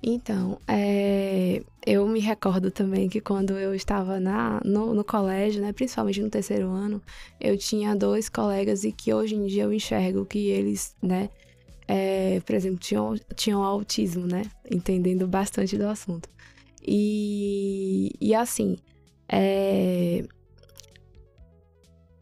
então, 0.01 0.59
é, 0.67 1.63
eu 1.85 2.07
me 2.07 2.19
recordo 2.19 2.69
também 2.69 3.09
que 3.09 3.19
quando 3.19 3.57
eu 3.57 3.73
estava 3.73 4.19
na, 4.19 4.61
no, 4.63 4.93
no, 4.93 5.03
colégio, 5.03 5.61
né, 5.61 5.73
principalmente 5.73 6.21
no 6.21 6.29
terceiro 6.29 6.69
ano, 6.69 7.01
eu 7.41 7.57
tinha 7.57 7.95
dois 7.95 8.29
colegas 8.29 8.83
e 8.83 8.91
que 8.91 9.13
hoje 9.13 9.35
em 9.35 9.45
dia 9.47 9.63
eu 9.63 9.73
enxergo 9.73 10.25
que 10.25 10.49
eles, 10.49 10.95
né, 11.01 11.29
é, 11.87 12.39
por 12.41 12.55
exemplo, 12.55 12.79
tinham, 12.79 13.15
tinham 13.35 13.63
autismo, 13.63 14.27
né, 14.27 14.43
entendendo 14.69 15.27
bastante 15.27 15.77
do 15.77 15.87
assunto. 15.87 16.29
E, 16.85 18.11
e 18.21 18.35
assim, 18.35 18.77
é, 19.27 20.23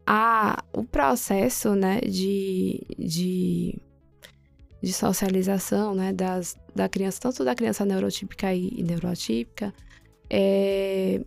a, 0.06 0.64
o 0.72 0.82
processo, 0.84 1.74
né, 1.74 2.00
de, 2.00 2.80
de 2.98 3.78
de 4.82 4.92
socialização, 4.92 5.94
né, 5.94 6.12
das, 6.12 6.56
da 6.74 6.88
criança, 6.88 7.20
tanto 7.20 7.44
da 7.44 7.54
criança 7.54 7.84
neurotípica 7.84 8.54
e, 8.54 8.82
neuroatípica, 8.82 9.72
é, 10.28 11.24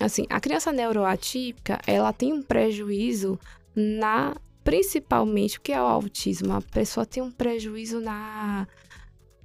assim, 0.00 0.24
a 0.30 0.40
criança 0.40 0.72
neuroatípica, 0.72 1.80
ela 1.86 2.12
tem 2.12 2.32
um 2.32 2.42
prejuízo 2.42 3.38
na, 3.74 4.34
principalmente, 4.62 5.58
o 5.58 5.60
que 5.60 5.72
é 5.72 5.80
o 5.80 5.86
autismo? 5.86 6.52
A 6.52 6.62
pessoa 6.62 7.04
tem 7.04 7.22
um 7.22 7.30
prejuízo 7.30 8.00
na, 8.00 8.66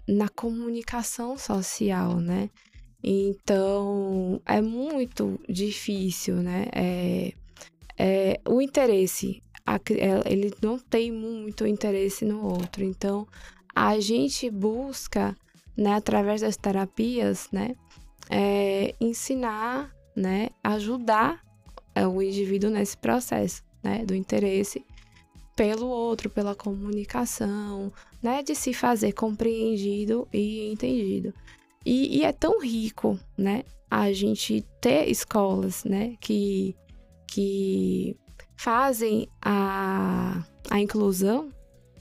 na 0.07 0.29
comunicação 0.29 1.37
social, 1.37 2.19
né? 2.19 2.49
Então, 3.03 4.41
é 4.45 4.61
muito 4.61 5.39
difícil, 5.49 6.35
né? 6.35 6.67
É, 6.71 7.33
é, 7.97 8.41
o 8.47 8.61
interesse 8.61 9.41
a, 9.65 9.79
ele 10.25 10.53
não 10.61 10.77
tem 10.77 11.11
muito 11.11 11.65
interesse 11.65 12.25
no 12.25 12.43
outro. 12.45 12.83
Então, 12.83 13.27
a 13.75 13.99
gente 13.99 14.49
busca, 14.49 15.35
né, 15.77 15.93
através 15.93 16.41
das 16.41 16.57
terapias, 16.57 17.47
né, 17.51 17.75
é, 18.29 18.93
ensinar, 18.99 19.93
né, 20.15 20.49
ajudar 20.63 21.41
é, 21.95 22.07
o 22.07 22.21
indivíduo 22.21 22.69
nesse 22.69 22.97
processo, 22.97 23.63
né, 23.83 24.05
do 24.05 24.15
interesse 24.15 24.85
pelo 25.55 25.87
outro, 25.87 26.29
pela 26.29 26.55
comunicação, 26.55 27.91
né, 28.21 28.41
de 28.41 28.55
se 28.55 28.73
fazer 28.73 29.13
compreendido 29.13 30.27
e 30.33 30.71
entendido. 30.71 31.33
E, 31.85 32.19
e 32.19 32.23
é 32.23 32.31
tão 32.31 32.61
rico, 32.61 33.19
né, 33.37 33.63
a 33.89 34.11
gente 34.13 34.65
ter 34.79 35.09
escolas, 35.09 35.83
né, 35.83 36.15
que, 36.19 36.75
que 37.27 38.15
fazem 38.61 39.27
a, 39.41 40.43
a 40.69 40.79
inclusão, 40.79 41.51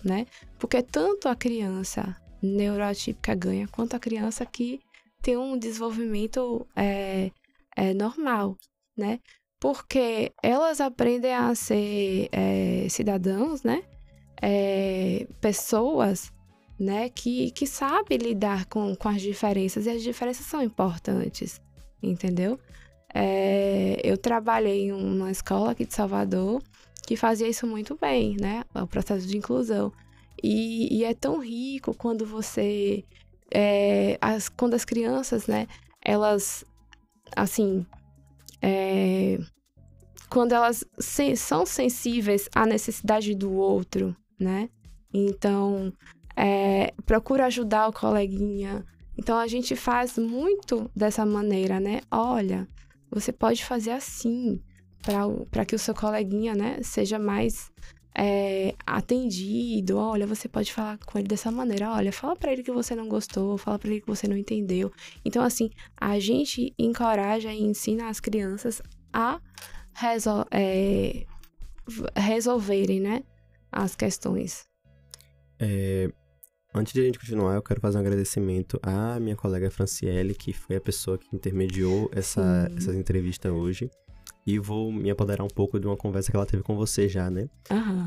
né? 0.05 0.26
Porque 0.59 0.83
tanto 0.83 1.26
a 1.26 1.35
criança 1.35 2.14
neurotípica 2.43 3.35
ganha, 3.35 3.67
quanto 3.69 3.97
a 3.97 3.99
criança 3.99 4.45
que 4.45 4.79
tem 5.23 5.38
um 5.38 5.59
desenvolvimento 5.59 6.67
é, 6.76 7.31
é 7.75 7.95
normal, 7.95 8.59
né? 8.95 9.21
Porque 9.59 10.33
elas 10.43 10.83
aprendem 10.83 11.33
a 11.33 11.55
ser 11.55 12.29
é, 12.31 12.87
cidadãos, 12.90 13.62
né? 13.62 13.83
É, 14.43 15.26
pessoas, 15.40 16.31
né? 16.79 17.09
Que, 17.09 17.52
que 17.52 17.67
sabem 17.67 18.19
lidar 18.19 18.67
com, 18.67 18.95
com 18.97 19.09
as 19.09 19.23
diferenças 19.23 19.87
e 19.87 19.90
as 19.90 20.02
diferenças 20.02 20.45
são 20.45 20.62
importantes, 20.62 21.59
entendeu? 22.02 22.61
É, 23.14 24.00
eu 24.05 24.17
trabalhei 24.17 24.87
em 24.87 24.93
uma 24.93 25.31
escola 25.31 25.73
aqui 25.73 25.85
de 25.85 25.95
Salvador 25.95 26.62
que 27.07 27.17
fazia 27.17 27.49
isso 27.49 27.67
muito 27.67 27.99
bem, 28.00 28.37
né? 28.40 28.64
O 28.75 28.87
processo 28.87 29.26
de 29.26 29.37
inclusão. 29.37 29.93
E, 30.43 30.99
e 30.99 31.05
é 31.05 31.12
tão 31.12 31.38
rico 31.38 31.95
quando 31.95 32.25
você. 32.25 33.05
É, 33.52 34.17
as, 34.21 34.49
quando 34.49 34.75
as 34.75 34.85
crianças, 34.85 35.47
né? 35.47 35.67
Elas, 36.05 36.64
assim. 37.35 37.85
É, 38.62 39.38
quando 40.29 40.52
elas 40.52 40.85
se, 40.99 41.35
são 41.35 41.67
sensíveis 41.67 42.49
à 42.55 42.64
necessidade 42.64 43.35
do 43.35 43.52
outro, 43.52 44.14
né? 44.38 44.71
Então, 45.12 45.93
é, 46.37 46.93
procura 47.05 47.47
ajudar 47.47 47.88
o 47.88 47.93
coleguinha. 47.93 48.85
Então, 49.19 49.37
a 49.37 49.49
gente 49.49 49.75
faz 49.75 50.17
muito 50.17 50.88
dessa 50.95 51.26
maneira, 51.26 51.81
né? 51.81 52.00
Olha, 52.11 52.69
você 53.11 53.33
pode 53.33 53.64
fazer 53.64 53.90
assim, 53.90 54.61
para 55.50 55.64
que 55.64 55.75
o 55.75 55.79
seu 55.79 55.95
coleguinha, 55.95 56.55
né, 56.55 56.83
seja 56.83 57.19
mais 57.19 57.71
é, 58.17 58.75
atendido. 58.87 59.97
Olha, 59.97 60.26
você 60.26 60.49
pode 60.49 60.73
falar 60.73 60.99
com 60.99 61.19
ele 61.19 61.29
dessa 61.29 61.50
maneira. 61.50 61.90
Olha, 61.93 62.12
fala 62.12 62.37
para 62.37 62.52
ele 62.52 62.62
que 62.62 62.73
você 62.73 62.95
não 62.95 63.09
gostou, 63.09 63.57
fala 63.57 63.79
para 63.79 63.90
ele 63.90 64.00
que 64.00 64.07
você 64.07 64.29
não 64.29 64.37
entendeu. 64.37 64.93
Então, 65.25 65.43
assim, 65.43 65.71
a 65.97 66.19
gente 66.19 66.75
encoraja 66.79 67.52
e 67.52 67.62
ensina 67.62 68.09
as 68.09 68.21
crianças 68.21 68.83
a 69.12 69.40
resol 69.95 70.45
é, 70.50 71.26
resolverem, 72.17 73.00
né, 73.00 73.23
as 73.73 73.97
questões. 73.97 74.64
É, 75.59 76.11
antes 76.75 76.93
de 76.93 77.00
a 77.00 77.05
gente 77.05 77.19
continuar, 77.19 77.55
eu 77.55 77.62
quero 77.62 77.81
fazer 77.81 77.99
um 77.99 78.00
agradecimento 78.00 78.79
à 78.83 79.19
minha 79.21 79.37
colega 79.37 79.71
Franciele, 79.71 80.35
que 80.35 80.53
foi 80.53 80.77
a 80.77 80.81
pessoa 80.81 81.19
que 81.19 81.35
intermediou 81.35 82.11
essa, 82.12 82.71
essa 82.77 82.95
entrevista 82.95 83.53
hoje 83.53 83.91
e 84.47 84.59
vou 84.59 84.91
me 84.93 85.11
apoderar 85.11 85.45
um 85.45 85.49
pouco 85.49 85.79
de 85.79 85.87
uma 85.87 85.97
conversa 85.97 86.31
que 86.31 86.37
ela 86.37 86.47
teve 86.47 86.62
com 86.62 86.75
você 86.75 87.09
já, 87.09 87.31
né? 87.31 87.49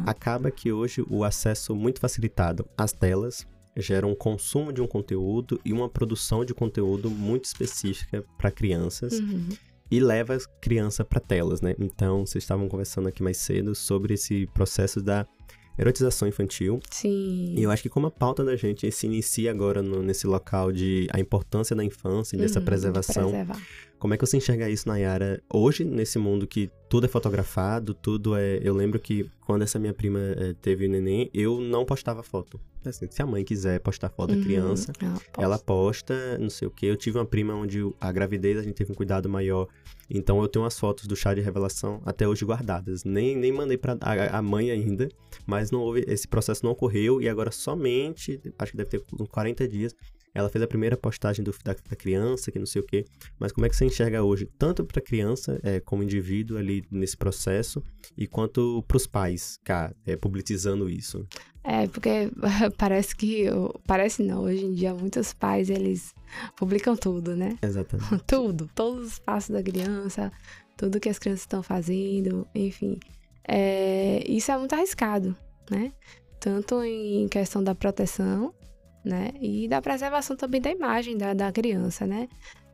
Acaba 0.06 0.50
que 0.50 0.72
hoje 0.72 1.04
o 1.10 1.24
acesso 1.24 1.76
muito 1.76 2.00
facilitado 2.00 2.66
às 2.78 2.92
telas 2.92 3.46
gera 3.78 4.06
um 4.06 4.16
consumo 4.16 4.72
de 4.72 4.82
um 4.82 4.88
conteúdo 4.88 5.60
e 5.66 5.74
uma 5.74 5.90
produção 5.90 6.46
de 6.46 6.54
conteúdo 6.54 7.10
muito 7.10 7.46
específica 7.46 8.24
para 8.38 8.52
crianças. 8.52 9.20
Uhum. 9.20 9.50
E 9.90 10.00
leva 10.00 10.36
a 10.36 10.40
criança 10.60 11.06
para 11.06 11.20
telas, 11.20 11.62
né? 11.62 11.76
Então, 11.78 12.26
vocês 12.26 12.44
estavam 12.44 12.68
conversando 12.68 13.08
aqui 13.08 13.22
mais 13.22 13.38
cedo 13.38 13.76
sobre 13.76 14.16
esse 14.16 14.48
processo 14.48 15.02
da 15.02 15.28
erotização 15.78 16.28
infantil. 16.28 16.80
Sim. 16.90 17.56
E 17.58 17.64
eu 17.64 17.72
acho 17.72 17.82
que 17.84 17.90
como 17.90 18.08
a 18.08 18.12
pauta 18.12 18.44
da 18.44 18.56
gente 18.56 18.90
se 18.92 19.06
inicia 19.06 19.52
agora 19.52 19.82
no, 19.82 20.02
nesse 20.02 20.28
local 20.28 20.72
de 20.72 21.08
a 21.12 21.20
importância 21.20 21.76
da 21.76 21.84
infância 21.84 22.36
e 22.36 22.40
dessa 22.40 22.60
uhum, 22.60 22.66
preservação, 22.66 23.30
preservar. 23.30 23.62
como 24.00 24.14
é 24.14 24.18
que 24.18 24.26
você 24.26 24.38
enxerga 24.38 24.70
isso, 24.70 24.88
Nayara, 24.88 25.42
hoje, 25.52 25.84
nesse 25.84 26.20
mundo 26.20 26.46
que 26.46 26.70
tudo 26.90 27.06
é 27.06 27.10
fotografado, 27.10 27.94
tudo 27.94 28.36
é... 28.36 28.60
Eu 28.62 28.76
lembro 28.76 29.00
que 29.00 29.30
quando 29.42 29.64
essa 29.64 29.80
minha 29.80 29.94
prima 29.94 30.20
é, 30.20 30.54
teve 30.62 30.86
o 30.86 30.90
neném, 30.90 31.30
eu 31.34 31.60
não 31.60 31.86
postava 31.86 32.22
foto. 32.22 32.60
Assim, 32.90 33.08
se 33.10 33.22
a 33.22 33.26
mãe 33.26 33.44
quiser 33.44 33.80
postar 33.80 34.10
foto 34.10 34.32
uhum, 34.32 34.40
da 34.40 34.44
criança, 34.44 34.92
ela 35.00 35.12
posta. 35.14 35.42
ela 35.42 35.60
posta, 35.60 36.38
não 36.38 36.50
sei 36.50 36.68
o 36.68 36.72
que. 36.72 36.86
Eu 36.86 36.96
tive 36.96 37.18
uma 37.18 37.26
prima 37.26 37.54
onde 37.54 37.80
a 38.00 38.12
gravidez 38.12 38.58
a 38.58 38.64
gente 38.64 38.76
teve 38.76 38.92
um 38.92 38.96
cuidado 38.96 39.30
maior 39.30 39.68
então 40.10 40.42
eu 40.42 40.48
tenho 40.48 40.66
as 40.66 40.78
fotos 40.78 41.08
do 41.08 41.16
chá 41.16 41.34
de 41.34 41.42
revelação 41.42 42.02
até 42.06 42.28
hoje 42.28 42.46
guardadas. 42.46 43.04
Nem, 43.04 43.36
nem 43.36 43.52
mandei 43.52 43.78
para 43.78 43.98
a, 44.02 44.38
a, 44.38 44.42
mãe 44.42 44.70
ainda, 44.70 45.10
mas 45.46 45.72
não 45.72 45.80
houve, 45.82 46.04
esse 46.08 46.28
processo 46.28 46.64
não 46.64 46.72
ocorreu 46.72 47.22
e 47.22 47.28
agora 47.30 47.52
somente, 47.52 48.40
acho 48.60 48.72
que 48.72 48.78
deve 48.78 48.90
ter 48.90 49.04
uns 49.20 49.28
40 49.28 49.68
dias, 49.68 49.96
ela 50.34 50.50
fez 50.50 50.64
a 50.64 50.68
primeira 50.68 50.98
postagem 50.98 51.44
do, 51.44 51.54
da, 51.64 51.74
da, 51.74 51.96
criança, 51.96 52.52
que 52.52 52.58
não 52.58 52.66
sei 52.66 52.82
o 52.82 52.86
quê. 52.86 53.06
Mas 53.40 53.52
como 53.52 53.66
é 53.66 53.70
que 53.70 53.76
você 53.76 53.86
enxerga 53.86 54.24
hoje, 54.24 54.50
tanto 54.58 54.84
para 54.84 55.00
a 55.00 55.04
criança, 55.04 55.60
é, 55.64 55.80
como 55.80 56.04
indivíduo 56.04 56.58
ali 56.58 56.84
nesse 56.90 57.16
processo, 57.16 57.84
e 58.18 58.26
quanto 58.26 58.84
para 58.88 58.98
os 58.98 59.06
pais, 59.06 59.60
cá, 59.64 59.94
é, 60.06 60.16
publicizando 60.16 60.90
isso? 60.90 61.26
É, 61.64 61.88
porque 61.88 62.30
parece 62.78 63.16
que. 63.16 63.46
Parece 63.88 64.24
não, 64.24 64.44
hoje 64.44 64.66
em 64.66 64.74
dia 64.74 64.94
muitos 64.94 65.34
pais 65.34 65.70
eles 65.70 66.14
publicam 66.58 66.96
tudo, 66.96 67.36
né? 67.36 67.58
Exatamente. 67.62 68.24
tudo, 68.26 68.70
todos 68.74 69.08
os 69.08 69.20
passos 69.20 69.52
da 69.52 69.62
criança, 69.62 70.32
tudo 70.76 71.00
que 71.00 71.10
as 71.10 71.20
crianças 71.20 71.42
estão 71.42 71.62
fazendo, 71.62 72.48
enfim. 72.54 73.00
É, 73.48 74.24
isso 74.28 74.52
é 74.52 74.58
muito 74.58 74.74
arriscado, 74.74 75.36
né? 75.70 75.92
Tanto 76.40 76.84
em 76.84 77.28
questão 77.30 77.64
da 77.64 77.74
proteção, 77.74 78.54
né? 79.04 79.32
E 79.40 79.68
da 79.68 79.82
preservação 79.82 80.36
também 80.36 80.62
da 80.62 80.72
imagem 80.72 81.18
da, 81.18 81.34
da 81.34 81.52
criança, 81.52 82.08
né? 82.08 82.28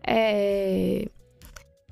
É, 0.05 1.07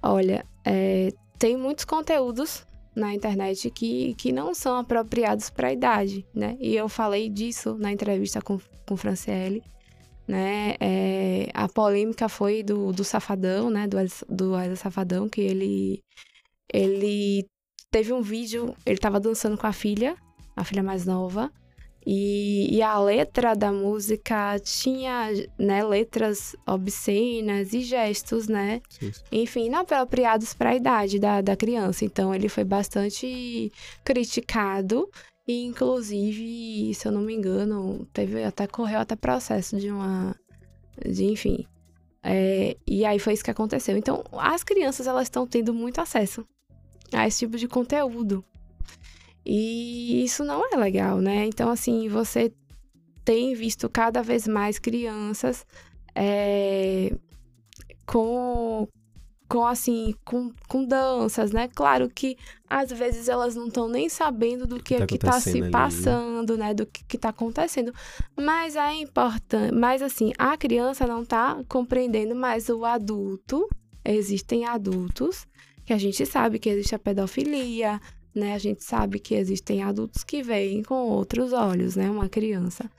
olha, 0.01 0.45
é, 0.65 1.11
tem 1.37 1.57
muitos 1.57 1.85
conteúdos 1.85 2.65
na 2.95 3.13
internet 3.13 3.69
que, 3.69 4.15
que 4.15 4.31
não 4.31 4.53
são 4.53 4.77
apropriados 4.77 5.49
para 5.49 5.67
a 5.67 5.73
idade, 5.73 6.25
né? 6.33 6.57
E 6.59 6.75
eu 6.75 6.89
falei 6.89 7.29
disso 7.29 7.75
na 7.77 7.91
entrevista 7.91 8.41
com, 8.41 8.59
com 8.87 8.97
Franciele, 8.97 9.63
né? 10.27 10.75
É, 10.79 11.49
a 11.53 11.67
polêmica 11.67 12.27
foi 12.27 12.63
do, 12.63 12.91
do 12.91 13.03
Safadão, 13.03 13.69
né? 13.69 13.87
Do, 13.87 13.97
do 14.27 14.75
Safadão, 14.75 15.29
que 15.29 15.41
ele, 15.41 16.03
ele 16.73 17.45
teve 17.91 18.11
um 18.13 18.21
vídeo, 18.21 18.75
ele 18.85 18.95
estava 18.95 19.19
dançando 19.19 19.57
com 19.57 19.67
a 19.67 19.73
filha, 19.73 20.15
a 20.55 20.63
filha 20.63 20.83
mais 20.83 21.05
nova, 21.05 21.51
e, 22.09 22.73
e, 22.73 22.81
a 22.81 22.97
letra 22.97 23.53
da 23.53 23.69
música 23.69 24.57
tinha, 24.59 25.27
né, 25.59 25.83
letras 25.83 26.55
obscenas 26.65 27.73
e 27.73 27.81
gestos, 27.81 28.47
né? 28.47 28.81
Sim. 28.89 29.11
Enfim, 29.29 29.69
não 29.69 29.79
apropriados 29.79 30.53
para 30.53 30.69
a 30.69 30.75
idade 30.77 31.19
da, 31.19 31.41
da 31.41 31.57
criança. 31.57 32.05
Então, 32.05 32.33
ele 32.33 32.47
foi 32.47 32.63
bastante 32.63 33.69
criticado. 34.05 35.09
E, 35.45 35.65
inclusive, 35.65 36.93
se 36.93 37.05
eu 37.05 37.11
não 37.11 37.19
me 37.19 37.33
engano, 37.33 38.07
teve 38.13 38.41
até 38.41 38.67
correu 38.67 38.99
até 38.99 39.17
processo 39.17 39.77
de 39.77 39.91
uma. 39.91 40.33
De, 41.05 41.25
enfim. 41.25 41.65
É, 42.23 42.77
e 42.87 43.03
aí 43.03 43.19
foi 43.19 43.33
isso 43.33 43.43
que 43.43 43.51
aconteceu. 43.51 43.97
Então, 43.97 44.23
as 44.31 44.63
crianças 44.63 45.07
elas 45.07 45.23
estão 45.23 45.45
tendo 45.45 45.73
muito 45.73 45.99
acesso 45.99 46.47
a 47.11 47.27
esse 47.27 47.39
tipo 47.39 47.57
de 47.57 47.67
conteúdo. 47.67 48.45
E 49.49 50.25
isso 50.25 50.43
não 50.43 50.61
é 50.73 50.75
legal, 50.75 51.21
né? 51.21 51.45
Então, 51.45 51.69
assim, 51.69 52.09
você 52.09 52.51
tem 53.23 53.53
visto 53.55 53.87
cada 53.87 54.21
vez 54.21 54.45
mais 54.45 54.77
crianças 54.77 55.65
é, 56.13 57.15
com, 58.05 58.85
com 59.47 59.65
assim, 59.65 60.13
com, 60.25 60.51
com 60.67 60.83
danças, 60.83 61.53
né? 61.53 61.69
Claro 61.73 62.09
que 62.09 62.35
às 62.69 62.91
vezes 62.91 63.29
elas 63.29 63.55
não 63.55 63.67
estão 63.67 63.87
nem 63.87 64.09
sabendo 64.09 64.67
do 64.67 64.83
que, 64.83 64.97
tá 64.97 65.05
que 65.07 65.17
tá 65.17 65.39
se 65.39 65.61
ali, 65.61 65.71
passando, 65.71 66.57
né? 66.57 66.73
Do 66.73 66.85
que, 66.85 67.05
que 67.05 67.17
tá 67.17 67.29
acontecendo. 67.29 67.93
Mas 68.35 68.75
é 68.75 68.95
importante, 68.95 69.73
mas 69.73 70.01
assim, 70.01 70.33
a 70.37 70.57
criança 70.57 71.07
não 71.07 71.23
tá 71.23 71.57
compreendendo, 71.69 72.35
mas 72.35 72.67
o 72.67 72.83
adulto, 72.83 73.65
existem 74.03 74.65
adultos 74.65 75.47
que 75.85 75.93
a 75.93 75.97
gente 75.97 76.25
sabe 76.25 76.59
que 76.59 76.67
existe 76.67 76.95
a 76.95 76.99
pedofilia, 76.99 78.01
né? 78.37 78.53
A 78.53 78.57
gente 78.57 78.83
sabe 78.83 79.19
que 79.19 79.35
existem 79.35 79.83
adultos 79.83 80.23
que 80.23 80.41
veem 80.43 80.83
com 80.83 80.95
outros 80.95 81.53
olhos, 81.53 81.95
né? 81.95 82.09
Uma 82.09 82.29
criança. 82.29 82.89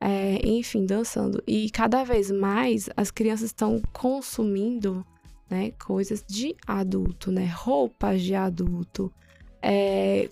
É, 0.00 0.40
enfim, 0.46 0.84
dançando. 0.84 1.42
E 1.46 1.70
cada 1.70 2.04
vez 2.04 2.30
mais 2.30 2.88
as 2.96 3.10
crianças 3.10 3.46
estão 3.46 3.80
consumindo 3.92 5.06
né, 5.48 5.72
coisas 5.72 6.24
de 6.26 6.56
adulto, 6.66 7.30
né? 7.30 7.46
Roupas 7.54 8.20
de 8.22 8.34
adulto. 8.34 9.12
É, 9.62 10.28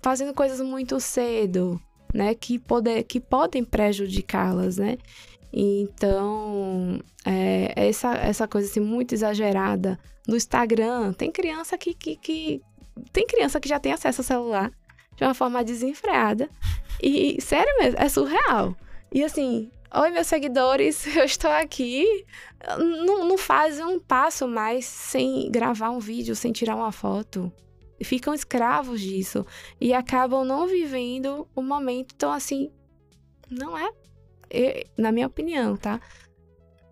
fazendo 0.00 0.32
coisas 0.32 0.60
muito 0.60 0.98
cedo, 0.98 1.80
né? 2.12 2.34
Que, 2.34 2.58
poder, 2.58 3.02
que 3.04 3.20
podem 3.20 3.64
prejudicá-las, 3.64 4.78
né? 4.78 4.98
Então, 5.52 6.98
é, 7.24 7.72
essa, 7.76 8.14
essa 8.14 8.48
coisa 8.48 8.68
assim, 8.68 8.80
muito 8.80 9.14
exagerada 9.14 9.98
no 10.26 10.36
Instagram. 10.36 11.12
Tem 11.12 11.30
criança 11.30 11.76
que, 11.76 11.92
que, 11.92 12.16
que 12.16 12.62
tem 13.12 13.26
criança 13.26 13.60
que 13.60 13.68
já 13.68 13.78
tem 13.78 13.92
acesso 13.92 14.20
ao 14.20 14.24
celular 14.24 14.72
de 15.16 15.24
uma 15.24 15.34
forma 15.34 15.62
desenfreada. 15.64 16.48
E, 17.02 17.40
sério 17.40 17.72
mesmo, 17.78 17.98
é 17.98 18.08
surreal. 18.08 18.76
E 19.10 19.22
assim, 19.22 19.70
oi, 19.94 20.10
meus 20.10 20.26
seguidores, 20.26 21.06
eu 21.16 21.24
estou 21.24 21.50
aqui. 21.50 22.24
Não, 22.78 23.26
não 23.26 23.38
faz 23.38 23.80
um 23.80 23.98
passo 23.98 24.46
mais 24.46 24.84
sem 24.84 25.50
gravar 25.50 25.90
um 25.90 25.98
vídeo, 25.98 26.34
sem 26.34 26.52
tirar 26.52 26.76
uma 26.76 26.92
foto. 26.92 27.52
ficam 28.02 28.34
escravos 28.34 29.00
disso 29.00 29.44
e 29.80 29.92
acabam 29.92 30.44
não 30.44 30.66
vivendo 30.66 31.48
o 31.54 31.62
momento. 31.62 32.14
Então, 32.14 32.32
assim, 32.32 32.70
não 33.50 33.76
é, 33.76 33.90
eu, 34.50 34.84
na 34.96 35.12
minha 35.12 35.26
opinião, 35.26 35.76
tá? 35.76 36.00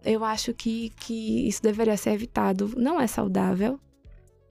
Eu 0.05 0.25
acho 0.25 0.55
que, 0.55 0.91
que 0.91 1.47
isso 1.47 1.63
deveria 1.63 1.97
ser 1.97 2.11
evitado. 2.11 2.73
Não 2.77 3.01
é 3.01 3.07
saudável, 3.07 3.79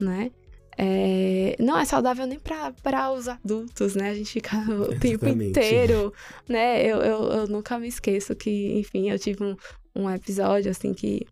né? 0.00 0.30
É, 0.78 1.56
não 1.58 1.78
é 1.78 1.84
saudável 1.84 2.26
nem 2.26 2.38
para 2.38 3.10
os 3.12 3.28
adultos, 3.28 3.94
né? 3.94 4.10
A 4.10 4.14
gente 4.14 4.32
fica 4.32 4.56
o 4.56 4.96
tempo 4.98 5.26
inteiro, 5.26 6.12
né? 6.48 6.82
Eu, 6.82 6.98
eu, 6.98 7.22
eu, 7.32 7.46
nunca 7.46 7.78
me 7.78 7.88
esqueço 7.88 8.34
que, 8.34 8.78
enfim, 8.78 9.10
eu 9.10 9.18
tive 9.18 9.44
um, 9.44 9.56
um 9.94 10.10
episódio, 10.10 10.70
assim, 10.70 10.94
que... 10.94 11.26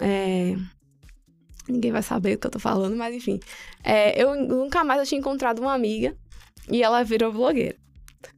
É, 0.00 0.56
ninguém 1.68 1.92
vai 1.92 2.02
saber 2.02 2.34
o 2.34 2.38
que 2.38 2.46
eu 2.46 2.50
tô 2.50 2.58
falando, 2.58 2.96
mas 2.96 3.14
enfim. 3.14 3.38
É, 3.84 4.20
eu 4.20 4.34
nunca 4.34 4.82
mais 4.82 5.00
eu 5.00 5.06
tinha 5.06 5.18
encontrado 5.18 5.60
uma 5.60 5.72
amiga 5.72 6.16
e 6.68 6.82
ela 6.82 7.02
virou 7.02 7.32
blogueira. 7.32 7.76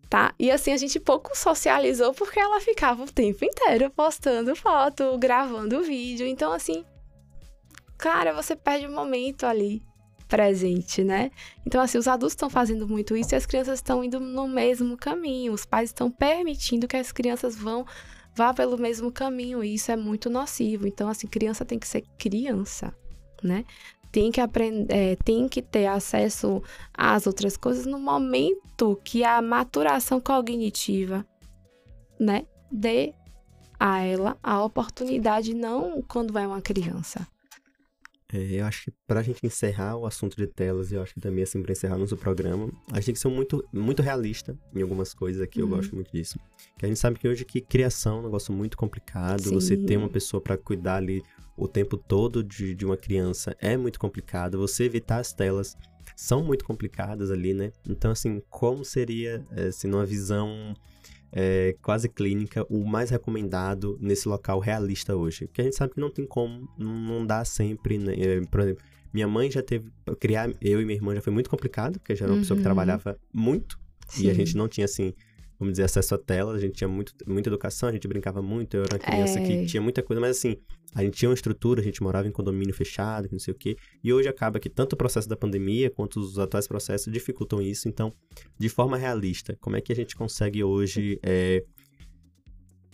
Tá? 0.08 0.34
E 0.38 0.50
assim, 0.50 0.72
a 0.72 0.76
gente 0.76 1.00
pouco 1.00 1.34
socializou 1.34 2.12
porque 2.12 2.38
ela 2.38 2.60
ficava 2.60 3.02
o 3.02 3.10
tempo 3.10 3.42
inteiro 3.44 3.90
postando 3.90 4.54
foto, 4.54 5.16
gravando 5.16 5.82
vídeo. 5.82 6.26
Então, 6.26 6.52
assim, 6.52 6.84
cara, 7.96 8.34
você 8.34 8.54
perde 8.54 8.86
o 8.86 8.92
momento 8.92 9.46
ali 9.46 9.82
presente, 10.32 11.04
né? 11.04 11.30
Então, 11.66 11.78
assim, 11.78 11.98
os 11.98 12.08
adultos 12.08 12.32
estão 12.32 12.48
fazendo 12.48 12.88
muito 12.88 13.14
isso 13.14 13.34
e 13.34 13.36
as 13.36 13.44
crianças 13.44 13.80
estão 13.80 14.02
indo 14.02 14.18
no 14.18 14.48
mesmo 14.48 14.96
caminho. 14.96 15.52
Os 15.52 15.66
pais 15.66 15.90
estão 15.90 16.10
permitindo 16.10 16.88
que 16.88 16.96
as 16.96 17.12
crianças 17.12 17.54
vão 17.54 17.84
vá 18.34 18.54
pelo 18.54 18.78
mesmo 18.78 19.12
caminho 19.12 19.62
e 19.62 19.74
isso 19.74 19.92
é 19.92 19.96
muito 19.96 20.30
nocivo. 20.30 20.88
Então, 20.88 21.06
assim, 21.06 21.26
criança 21.26 21.66
tem 21.66 21.78
que 21.78 21.86
ser 21.86 22.02
criança, 22.16 22.94
né? 23.42 23.66
Tem 24.10 24.32
que 24.32 24.40
aprender, 24.40 24.90
é, 24.90 25.16
tem 25.16 25.46
que 25.46 25.60
ter 25.60 25.84
acesso 25.84 26.62
às 26.94 27.26
outras 27.26 27.58
coisas 27.58 27.84
no 27.84 27.98
momento 27.98 28.98
que 29.04 29.22
a 29.24 29.42
maturação 29.42 30.18
cognitiva, 30.18 31.26
né, 32.18 32.46
dê 32.70 33.12
a 33.78 34.00
ela 34.00 34.38
a 34.42 34.64
oportunidade, 34.64 35.52
não 35.52 36.00
quando 36.00 36.38
é 36.38 36.46
uma 36.46 36.62
criança. 36.62 37.26
É, 38.32 38.60
eu 38.60 38.64
acho 38.64 38.84
que 38.84 38.92
pra 39.06 39.22
gente 39.22 39.44
encerrar 39.44 39.96
o 39.96 40.06
assunto 40.06 40.36
de 40.36 40.46
telas, 40.46 40.90
eu 40.90 41.02
acho 41.02 41.12
que 41.14 41.20
também, 41.20 41.44
assim, 41.44 41.62
pra 41.62 41.72
encerrar 41.72 41.98
nosso 41.98 42.16
programa, 42.16 42.72
a 42.90 42.96
gente 42.96 43.06
tem 43.06 43.14
que 43.14 43.20
ser 43.20 43.28
muito, 43.28 43.64
muito 43.72 44.00
realista 44.00 44.56
em 44.74 44.80
algumas 44.80 45.12
coisas 45.12 45.42
aqui, 45.42 45.60
uhum. 45.60 45.68
eu 45.68 45.76
gosto 45.76 45.94
muito 45.94 46.10
disso. 46.10 46.38
Que 46.78 46.86
a 46.86 46.88
gente 46.88 46.98
sabe 46.98 47.18
que 47.18 47.28
hoje 47.28 47.44
que 47.44 47.60
criação 47.60 48.16
é 48.16 48.20
um 48.20 48.22
negócio 48.24 48.52
muito 48.52 48.76
complicado, 48.76 49.42
Sim. 49.42 49.54
você 49.54 49.76
ter 49.76 49.98
uma 49.98 50.08
pessoa 50.08 50.40
para 50.40 50.56
cuidar 50.56 50.96
ali 50.96 51.22
o 51.56 51.68
tempo 51.68 51.96
todo 51.96 52.42
de, 52.42 52.74
de 52.74 52.84
uma 52.86 52.96
criança 52.96 53.54
é 53.60 53.76
muito 53.76 54.00
complicado, 54.00 54.58
você 54.58 54.84
evitar 54.84 55.18
as 55.18 55.32
telas 55.32 55.76
são 56.16 56.42
muito 56.42 56.64
complicadas 56.64 57.30
ali, 57.30 57.52
né? 57.52 57.72
Então, 57.88 58.10
assim, 58.10 58.42
como 58.48 58.84
seria, 58.84 59.44
é, 59.50 59.70
se 59.70 59.86
numa 59.86 60.06
visão 60.06 60.74
é, 61.32 61.74
quase 61.80 62.08
clínica, 62.08 62.66
o 62.68 62.84
mais 62.84 63.10
recomendado 63.10 63.98
nesse 64.00 64.28
local 64.28 64.60
realista 64.60 65.16
hoje. 65.16 65.46
Porque 65.46 65.62
a 65.62 65.64
gente 65.64 65.76
sabe 65.76 65.94
que 65.94 66.00
não 66.00 66.10
tem 66.10 66.26
como, 66.26 66.68
não 66.78 67.26
dá 67.26 67.44
sempre, 67.44 67.98
né? 67.98 68.14
É, 68.18 68.40
por 68.42 68.60
exemplo, 68.60 68.84
minha 69.12 69.26
mãe 69.26 69.50
já 69.50 69.62
teve. 69.62 69.90
Criar 70.20 70.50
eu 70.60 70.80
e 70.80 70.84
minha 70.84 70.96
irmã 70.96 71.14
já 71.14 71.20
foi 71.20 71.32
muito 71.32 71.48
complicado, 71.48 71.98
porque 71.98 72.14
já 72.14 72.24
era 72.24 72.32
uma 72.32 72.36
uhum. 72.36 72.42
pessoa 72.42 72.56
que 72.56 72.60
uhum. 72.60 72.64
trabalhava 72.64 73.18
muito. 73.32 73.80
Sim. 74.08 74.26
E 74.26 74.30
a 74.30 74.34
gente 74.34 74.56
não 74.56 74.68
tinha, 74.68 74.84
assim, 74.84 75.14
vamos 75.62 75.74
dizer, 75.74 75.84
acesso 75.84 76.14
a 76.14 76.18
tela, 76.18 76.54
a 76.54 76.58
gente 76.58 76.74
tinha 76.74 76.88
muito, 76.88 77.14
muita 77.24 77.48
educação, 77.48 77.88
a 77.88 77.92
gente 77.92 78.06
brincava 78.08 78.42
muito, 78.42 78.76
eu 78.76 78.82
era 78.82 78.96
uma 78.96 78.98
criança 78.98 79.38
é... 79.38 79.46
que 79.46 79.66
tinha 79.66 79.80
muita 79.80 80.02
coisa, 80.02 80.20
mas 80.20 80.36
assim, 80.36 80.56
a 80.92 81.04
gente 81.04 81.16
tinha 81.16 81.28
uma 81.28 81.34
estrutura, 81.34 81.80
a 81.80 81.84
gente 81.84 82.02
morava 82.02 82.26
em 82.26 82.32
condomínio 82.32 82.74
fechado, 82.74 83.28
não 83.30 83.38
sei 83.38 83.54
o 83.54 83.56
quê, 83.56 83.76
e 84.02 84.12
hoje 84.12 84.28
acaba 84.28 84.58
que 84.58 84.68
tanto 84.68 84.94
o 84.94 84.96
processo 84.96 85.28
da 85.28 85.36
pandemia 85.36 85.88
quanto 85.88 86.18
os 86.18 86.36
atuais 86.36 86.66
processos 86.66 87.12
dificultam 87.12 87.62
isso, 87.62 87.88
então, 87.88 88.12
de 88.58 88.68
forma 88.68 88.96
realista, 88.96 89.56
como 89.60 89.76
é 89.76 89.80
que 89.80 89.92
a 89.92 89.96
gente 89.96 90.16
consegue 90.16 90.64
hoje 90.64 91.20
é, 91.22 91.64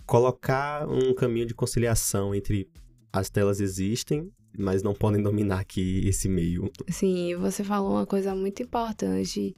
colocar 0.05 0.87
um 0.87 1.15
caminho 1.15 1.47
de 1.47 1.55
conciliação 1.55 2.35
entre 2.35 2.69
as 3.11 3.31
telas 3.31 3.61
existem, 3.61 4.31
mas 4.59 4.83
não 4.83 4.93
podem 4.93 5.23
dominar 5.23 5.61
aqui 5.61 6.07
esse 6.07 6.29
meio. 6.29 6.71
Sim, 6.89 7.35
você 7.37 7.65
falou 7.65 7.93
uma 7.93 8.07
coisa 8.07 8.35
muito 8.35 8.63
importante 8.63 9.55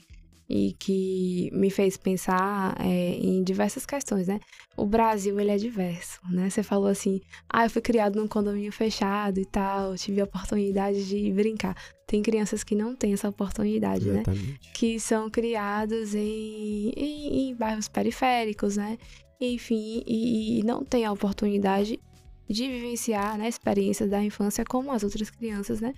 e 0.51 0.73
que 0.73 1.49
me 1.53 1.71
fez 1.71 1.97
pensar 1.97 2.75
é, 2.81 3.11
em 3.15 3.41
diversas 3.45 3.87
questões, 3.87 4.27
né? 4.27 4.41
O 4.77 4.85
Brasil, 4.85 5.39
ele 5.39 5.53
é 5.53 5.57
diverso, 5.57 6.19
né? 6.29 6.51
Você 6.51 6.61
falou 6.65 6.89
assim, 6.89 7.21
ah, 7.49 7.67
eu 7.67 7.71
fui 7.71 7.81
criado 7.81 8.21
num 8.21 8.27
condomínio 8.27 8.73
fechado 8.73 9.39
e 9.39 9.47
tal, 9.47 9.95
tive 9.95 10.21
a 10.21 10.25
oportunidade 10.25 11.09
de 11.09 11.33
brincar. 11.33 11.77
Tem 12.05 12.21
crianças 12.21 12.65
que 12.65 12.75
não 12.75 12.97
têm 12.97 13.13
essa 13.13 13.29
oportunidade, 13.29 14.07
né? 14.07 14.23
Exatamente. 14.23 14.49
né? 14.49 14.59
Que 14.75 14.99
são 14.99 15.31
criados 15.31 16.17
em, 16.17 16.91
em, 16.97 17.51
em 17.51 17.55
bairros 17.55 17.87
periféricos, 17.87 18.77
né? 18.77 18.99
Enfim, 19.41 20.03
e, 20.05 20.59
e 20.59 20.63
não 20.65 20.85
têm 20.85 21.05
a 21.05 21.13
oportunidade 21.13 22.01
de 22.49 22.67
vivenciar 22.67 23.39
né, 23.39 23.49
experiências 23.49 24.11
da 24.11 24.21
infância 24.21 24.65
como 24.65 24.91
as 24.91 25.05
outras 25.05 25.31
crianças, 25.31 25.81
né? 25.81 25.95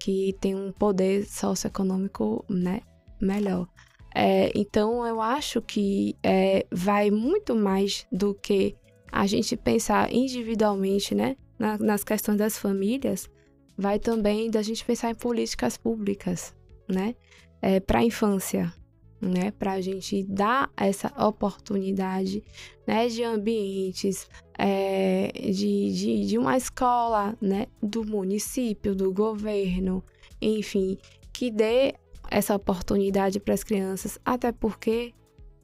Que 0.00 0.36
têm 0.40 0.56
um 0.56 0.72
poder 0.72 1.24
socioeconômico, 1.26 2.44
né? 2.50 2.80
Melhor. 3.24 3.66
É, 4.14 4.52
então, 4.54 5.04
eu 5.06 5.20
acho 5.20 5.60
que 5.62 6.14
é, 6.22 6.66
vai 6.70 7.10
muito 7.10 7.56
mais 7.56 8.06
do 8.12 8.34
que 8.34 8.76
a 9.10 9.26
gente 9.26 9.56
pensar 9.56 10.12
individualmente, 10.12 11.14
né? 11.14 11.36
Na, 11.58 11.78
nas 11.78 12.04
questões 12.04 12.36
das 12.36 12.58
famílias, 12.58 13.28
vai 13.76 13.98
também 13.98 14.50
da 14.50 14.60
gente 14.60 14.84
pensar 14.84 15.10
em 15.10 15.14
políticas 15.14 15.76
públicas, 15.76 16.54
né? 16.88 17.14
É, 17.62 17.80
para 17.80 18.00
a 18.00 18.04
infância, 18.04 18.72
né? 19.20 19.50
Para 19.52 19.72
a 19.72 19.80
gente 19.80 20.22
dar 20.24 20.70
essa 20.76 21.08
oportunidade, 21.26 22.44
né? 22.86 23.08
De 23.08 23.24
ambientes, 23.24 24.28
é, 24.58 25.32
de, 25.32 25.92
de, 25.92 26.26
de 26.26 26.38
uma 26.38 26.56
escola, 26.56 27.36
né? 27.40 27.66
Do 27.82 28.04
município, 28.04 28.94
do 28.94 29.12
governo, 29.12 30.04
enfim, 30.40 30.98
que 31.32 31.50
dê 31.50 31.94
essa 32.30 32.54
oportunidade 32.54 33.40
para 33.40 33.54
as 33.54 33.64
crianças, 33.64 34.18
até 34.24 34.52
porque 34.52 35.14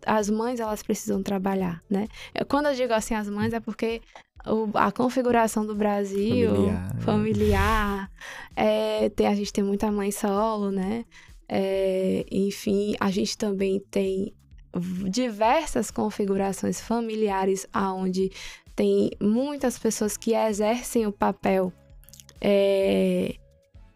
as 0.07 0.31
mães 0.31 0.61
elas 0.61 0.83
precisam 0.83 1.23
trabalhar, 1.23 1.83
né? 1.89 2.09
Quando 2.49 2.67
eu 2.67 2.75
digo 2.75 2.93
assim 2.93 3.15
as 3.15 3.29
mães 3.29 3.53
é 3.53 3.61
porque 3.61 4.01
o, 4.47 4.71
a 4.75 4.91
configuração 4.91 5.67
do 5.67 5.75
Brasil 5.75 6.51
familiar, 6.51 6.95
né? 6.95 7.01
familiar 7.01 8.11
é, 8.57 9.09
tem, 9.11 9.27
a 9.27 9.35
gente 9.35 9.53
tem 9.53 9.63
muita 9.63 9.91
mãe 9.91 10.11
solo, 10.11 10.71
né? 10.71 11.05
É, 11.49 12.25
enfim, 12.31 12.95
a 13.01 13.11
gente 13.11 13.37
também 13.37 13.81
tem 13.91 14.33
diversas 15.09 15.91
configurações 15.91 16.81
familiares 16.81 17.67
aonde 17.73 18.31
tem 18.77 19.11
muitas 19.21 19.79
pessoas 19.79 20.17
que 20.17 20.33
exercem 20.33 21.07
o 21.07 21.13
papel 21.13 21.73
é, 22.41 23.35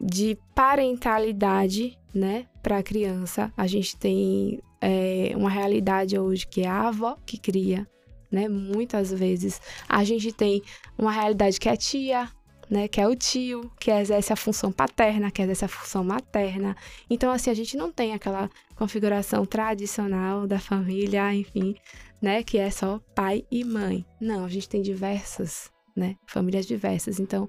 de 0.01 0.37
parentalidade, 0.55 1.97
né, 2.13 2.47
para 2.65 2.79
a 2.79 2.83
criança. 2.83 3.53
A 3.57 3.67
gente 3.67 3.97
tem 3.97 4.59
é, 4.81 5.33
uma 5.37 5.51
realidade 5.51 6.19
hoje 6.19 6.47
que 6.47 6.63
é 6.63 6.67
a 6.67 6.89
avó 6.89 7.17
que 7.27 7.39
cria, 7.39 7.87
né? 8.33 8.49
Muitas 8.49 9.13
vezes 9.13 9.61
a 9.87 10.03
gente 10.03 10.33
tem 10.33 10.63
uma 10.99 11.13
realidade 11.13 11.61
que 11.61 11.69
é 11.69 11.77
tia, 11.77 12.29
né? 12.71 12.89
Que 12.89 13.03
é 13.03 13.07
o 13.07 13.15
tio, 13.15 13.71
que 13.79 13.91
exerce 13.91 14.33
a 14.33 14.37
função 14.37 14.73
paterna, 14.73 15.31
que 15.31 15.43
exerce 15.43 15.67
a 15.67 15.69
função 15.69 16.03
materna. 16.03 16.75
Então, 17.09 17.31
assim, 17.31 17.51
a 17.51 17.55
gente 17.55 17.77
não 17.77 17.93
tem 17.93 18.15
aquela 18.15 18.49
configuração 18.75 19.45
tradicional 19.45 20.47
da 20.47 20.59
família, 20.59 21.35
enfim, 21.35 21.77
né? 22.21 22.43
Que 22.43 22.57
é 22.57 22.71
só 22.71 22.99
pai 23.15 23.45
e 23.51 23.63
mãe. 23.63 24.07
Não, 24.19 24.47
a 24.47 24.49
gente 24.49 24.71
tem 24.71 24.81
diversas, 24.81 25.71
né? 25.95 26.17
Famílias 26.27 26.65
diversas. 26.67 27.21
Então, 27.21 27.47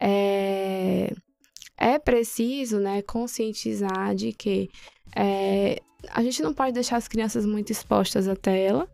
é 0.00 1.12
é 1.78 1.98
preciso, 1.98 2.78
né, 2.78 3.02
conscientizar 3.02 4.14
de 4.14 4.32
que 4.32 4.68
é, 5.14 5.80
a 6.10 6.22
gente 6.22 6.42
não 6.42 6.52
pode 6.52 6.72
deixar 6.72 6.96
as 6.96 7.08
crianças 7.08 7.46
muito 7.46 7.70
expostas 7.70 8.28
à 8.28 8.36
tela, 8.36 8.88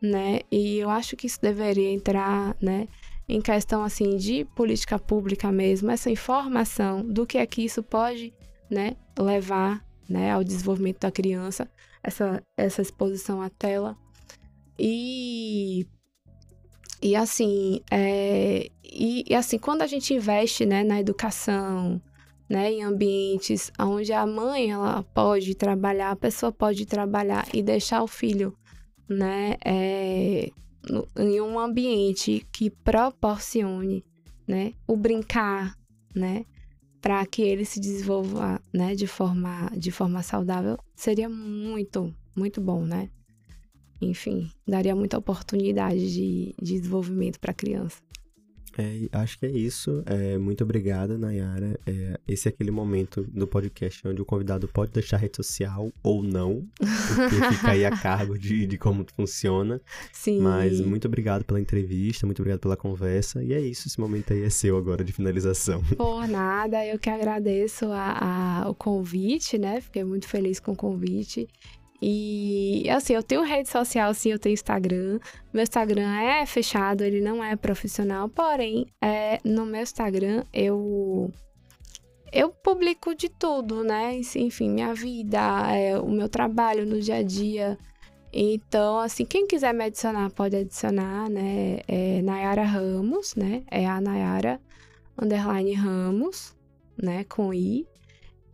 né? 0.00 0.40
E 0.50 0.78
eu 0.78 0.88
acho 0.88 1.16
que 1.16 1.26
isso 1.26 1.40
deveria 1.40 1.90
entrar, 1.90 2.56
né, 2.60 2.88
em 3.28 3.40
questão 3.40 3.82
assim 3.82 4.16
de 4.16 4.44
política 4.56 4.98
pública 4.98 5.50
mesmo, 5.50 5.90
essa 5.90 6.10
informação 6.10 7.02
do 7.02 7.26
que 7.26 7.38
é 7.38 7.46
que 7.46 7.64
isso 7.64 7.82
pode, 7.82 8.32
né, 8.70 8.96
levar, 9.18 9.84
né, 10.08 10.32
ao 10.32 10.44
desenvolvimento 10.44 11.00
da 11.00 11.10
criança, 11.10 11.70
essa 12.02 12.42
essa 12.56 12.82
exposição 12.82 13.40
à 13.42 13.48
tela. 13.50 13.96
E 14.78 15.86
e 17.02 17.16
assim, 17.16 17.80
é, 17.90 18.70
e, 18.84 19.24
e, 19.28 19.34
assim, 19.34 19.58
quando 19.58 19.82
a 19.82 19.86
gente 19.86 20.12
investe 20.12 20.66
né, 20.66 20.82
na 20.84 21.00
educação, 21.00 22.00
né, 22.50 22.72
em 22.72 22.82
ambientes 22.82 23.70
onde 23.78 24.12
a 24.12 24.26
mãe 24.26 24.72
ela 24.72 25.04
pode 25.14 25.54
trabalhar, 25.54 26.10
a 26.10 26.16
pessoa 26.16 26.50
pode 26.50 26.84
trabalhar 26.84 27.46
e 27.54 27.62
deixar 27.62 28.02
o 28.02 28.08
filho, 28.08 28.52
né, 29.08 29.54
é, 29.64 30.50
no, 30.90 31.06
em 31.16 31.40
um 31.40 31.60
ambiente 31.60 32.44
que 32.52 32.68
proporcione, 32.68 34.04
né, 34.48 34.74
o 34.84 34.96
brincar, 34.96 35.78
né, 36.12 36.44
para 37.00 37.24
que 37.24 37.40
ele 37.40 37.64
se 37.64 37.78
desenvolva, 37.78 38.60
né, 38.74 38.96
de 38.96 39.06
forma, 39.06 39.70
de 39.76 39.92
forma 39.92 40.20
saudável, 40.20 40.76
seria 40.96 41.28
muito, 41.28 42.12
muito 42.36 42.60
bom, 42.60 42.84
né? 42.84 43.08
Enfim, 44.02 44.50
daria 44.66 44.96
muita 44.96 45.16
oportunidade 45.16 46.12
de, 46.12 46.54
de 46.60 46.80
desenvolvimento 46.80 47.38
para 47.38 47.52
a 47.52 47.54
criança. 47.54 47.98
É, 48.78 49.08
acho 49.12 49.38
que 49.38 49.46
é 49.46 49.50
isso. 49.50 50.02
É, 50.06 50.38
muito 50.38 50.62
obrigada, 50.64 51.18
Nayara. 51.18 51.78
É, 51.86 52.18
esse 52.26 52.48
é 52.48 52.50
aquele 52.50 52.70
momento 52.70 53.22
do 53.22 53.46
podcast 53.46 54.06
onde 54.06 54.22
o 54.22 54.24
convidado 54.24 54.68
pode 54.68 54.92
deixar 54.92 55.16
rede 55.16 55.36
social 55.36 55.90
ou 56.02 56.22
não, 56.22 56.66
porque 56.76 57.36
fica 57.54 57.70
aí 57.72 57.84
a 57.84 57.90
cargo 57.96 58.38
de, 58.38 58.66
de 58.66 58.78
como 58.78 59.04
funciona. 59.14 59.80
Sim. 60.12 60.40
Mas 60.40 60.80
muito 60.80 61.06
obrigado 61.06 61.44
pela 61.44 61.60
entrevista, 61.60 62.26
muito 62.26 62.40
obrigado 62.40 62.60
pela 62.60 62.76
conversa. 62.76 63.42
E 63.42 63.52
é 63.52 63.60
isso, 63.60 63.88
esse 63.88 63.98
momento 63.98 64.32
aí 64.32 64.42
é 64.42 64.50
seu 64.50 64.76
agora 64.76 65.04
de 65.04 65.12
finalização. 65.12 65.82
Por 65.96 66.26
nada, 66.28 66.84
eu 66.86 66.98
que 66.98 67.10
agradeço 67.10 67.86
a, 67.86 68.62
a, 68.62 68.70
o 68.70 68.74
convite, 68.74 69.58
né? 69.58 69.80
Fiquei 69.80 70.04
muito 70.04 70.26
feliz 70.26 70.60
com 70.60 70.72
o 70.72 70.76
convite. 70.76 71.48
E 72.02 72.88
assim, 72.88 73.12
eu 73.14 73.22
tenho 73.22 73.42
rede 73.42 73.68
social, 73.68 74.12
sim, 74.14 74.30
eu 74.30 74.38
tenho 74.38 74.54
Instagram. 74.54 75.18
Meu 75.52 75.62
Instagram 75.62 76.10
é 76.20 76.46
fechado, 76.46 77.02
ele 77.02 77.20
não 77.20 77.44
é 77.44 77.56
profissional, 77.56 78.28
porém, 78.28 78.86
é, 79.02 79.38
no 79.44 79.66
meu 79.66 79.82
Instagram 79.82 80.44
eu 80.52 81.30
eu 82.32 82.50
publico 82.50 83.14
de 83.14 83.28
tudo, 83.28 83.82
né? 83.82 84.20
Enfim, 84.36 84.70
minha 84.70 84.94
vida, 84.94 85.40
é, 85.74 85.98
o 85.98 86.08
meu 86.08 86.28
trabalho 86.28 86.86
no 86.86 87.00
dia 87.00 87.16
a 87.16 87.22
dia. 87.22 87.76
Então, 88.32 88.98
assim, 89.00 89.24
quem 89.24 89.46
quiser 89.46 89.74
me 89.74 89.84
adicionar, 89.84 90.30
pode 90.30 90.56
adicionar, 90.56 91.28
né? 91.28 91.80
É 91.88 92.22
Nayara 92.22 92.62
Ramos, 92.62 93.34
né? 93.34 93.64
É 93.70 93.86
a 93.86 94.00
Nayara 94.00 94.60
underline 95.20 95.74
Ramos, 95.74 96.54
né? 96.96 97.24
Com 97.24 97.52
I. 97.52 97.86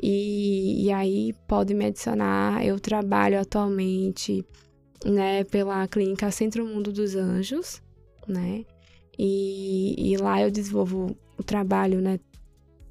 E, 0.03 0.87
e 0.87 0.93
aí 0.93 1.33
pode 1.47 1.75
me 1.75 1.87
adicionar. 1.87 2.65
Eu 2.65 2.79
trabalho 2.79 3.41
atualmente 3.41 4.45
né, 5.05 5.45
pela 5.45 5.87
clínica 5.89 6.31
Centro 6.31 6.67
Mundo 6.67 6.93
dos 6.93 7.15
Anjos, 7.15 7.83
né? 8.27 8.65
E, 9.19 10.13
e 10.13 10.17
lá 10.17 10.43
eu 10.43 10.51
desenvolvo 10.51 11.17
o 11.39 11.43
trabalho, 11.43 12.01
né, 12.01 12.19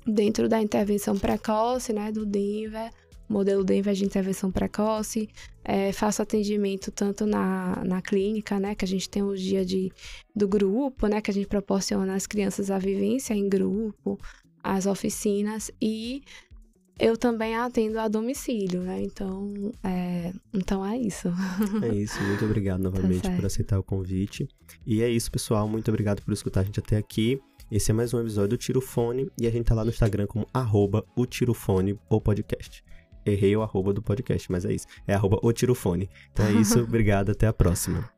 dentro 0.05 0.47
da 0.47 0.61
intervenção 0.61 1.17
precoce, 1.17 1.93
né, 1.93 2.11
do 2.11 2.25
Denver, 2.25 2.91
modelo 3.27 3.63
Denver 3.63 3.93
de 3.93 4.05
intervenção 4.05 4.51
precoce. 4.51 5.29
É, 5.63 5.91
faço 5.91 6.21
atendimento 6.21 6.91
tanto 6.91 7.25
na, 7.25 7.83
na 7.83 8.01
clínica, 8.01 8.59
né, 8.59 8.75
que 8.75 8.85
a 8.85 8.87
gente 8.87 9.09
tem 9.09 9.23
os 9.23 9.41
dias 9.41 9.65
de, 9.65 9.91
do 10.35 10.47
grupo, 10.47 11.07
né, 11.07 11.21
que 11.21 11.31
a 11.31 11.33
gente 11.33 11.47
proporciona 11.47 12.15
às 12.15 12.27
crianças 12.27 12.69
a 12.69 12.77
vivência 12.77 13.33
em 13.33 13.49
grupo, 13.49 14.19
as 14.63 14.85
oficinas 14.85 15.71
e 15.81 16.23
eu 16.99 17.17
também 17.17 17.55
atendo 17.55 17.99
a 17.99 18.07
domicílio, 18.07 18.81
né? 18.81 19.01
Então, 19.01 19.71
é, 19.83 20.31
então 20.53 20.85
é 20.85 20.97
isso. 20.97 21.27
É 21.83 21.93
isso. 21.93 22.21
Muito 22.23 22.45
obrigado 22.45 22.81
novamente 22.83 23.23
tá 23.23 23.35
por 23.35 23.45
aceitar 23.45 23.79
o 23.79 23.83
convite. 23.83 24.47
E 24.85 25.01
é 25.01 25.09
isso, 25.09 25.31
pessoal. 25.31 25.67
Muito 25.67 25.89
obrigado 25.89 26.21
por 26.21 26.33
escutar 26.33 26.61
a 26.61 26.63
gente 26.63 26.79
até 26.79 26.97
aqui. 26.97 27.39
Esse 27.69 27.91
é 27.91 27.93
mais 27.93 28.13
um 28.13 28.19
episódio 28.19 28.49
do 28.49 28.57
Tirofone 28.57 29.29
e 29.39 29.47
a 29.47 29.51
gente 29.51 29.65
tá 29.65 29.75
lá 29.75 29.83
no 29.83 29.89
Instagram 29.89 30.27
como 30.27 30.47
arroba 30.53 31.03
o 31.15 31.25
Tirofone 31.25 31.99
ou 32.07 32.21
podcast. 32.21 32.83
Errei 33.25 33.55
o 33.55 33.63
arroba 33.63 33.91
do 33.91 34.03
podcast, 34.03 34.51
mas 34.51 34.65
é 34.65 34.73
isso. 34.73 34.85
É 35.07 35.15
arroba 35.15 35.39
o 35.41 35.51
Tirofone. 35.51 36.09
Então 36.31 36.45
é 36.45 36.53
isso. 36.53 36.79
obrigado. 36.83 37.31
Até 37.31 37.47
a 37.47 37.53
próxima. 37.53 38.09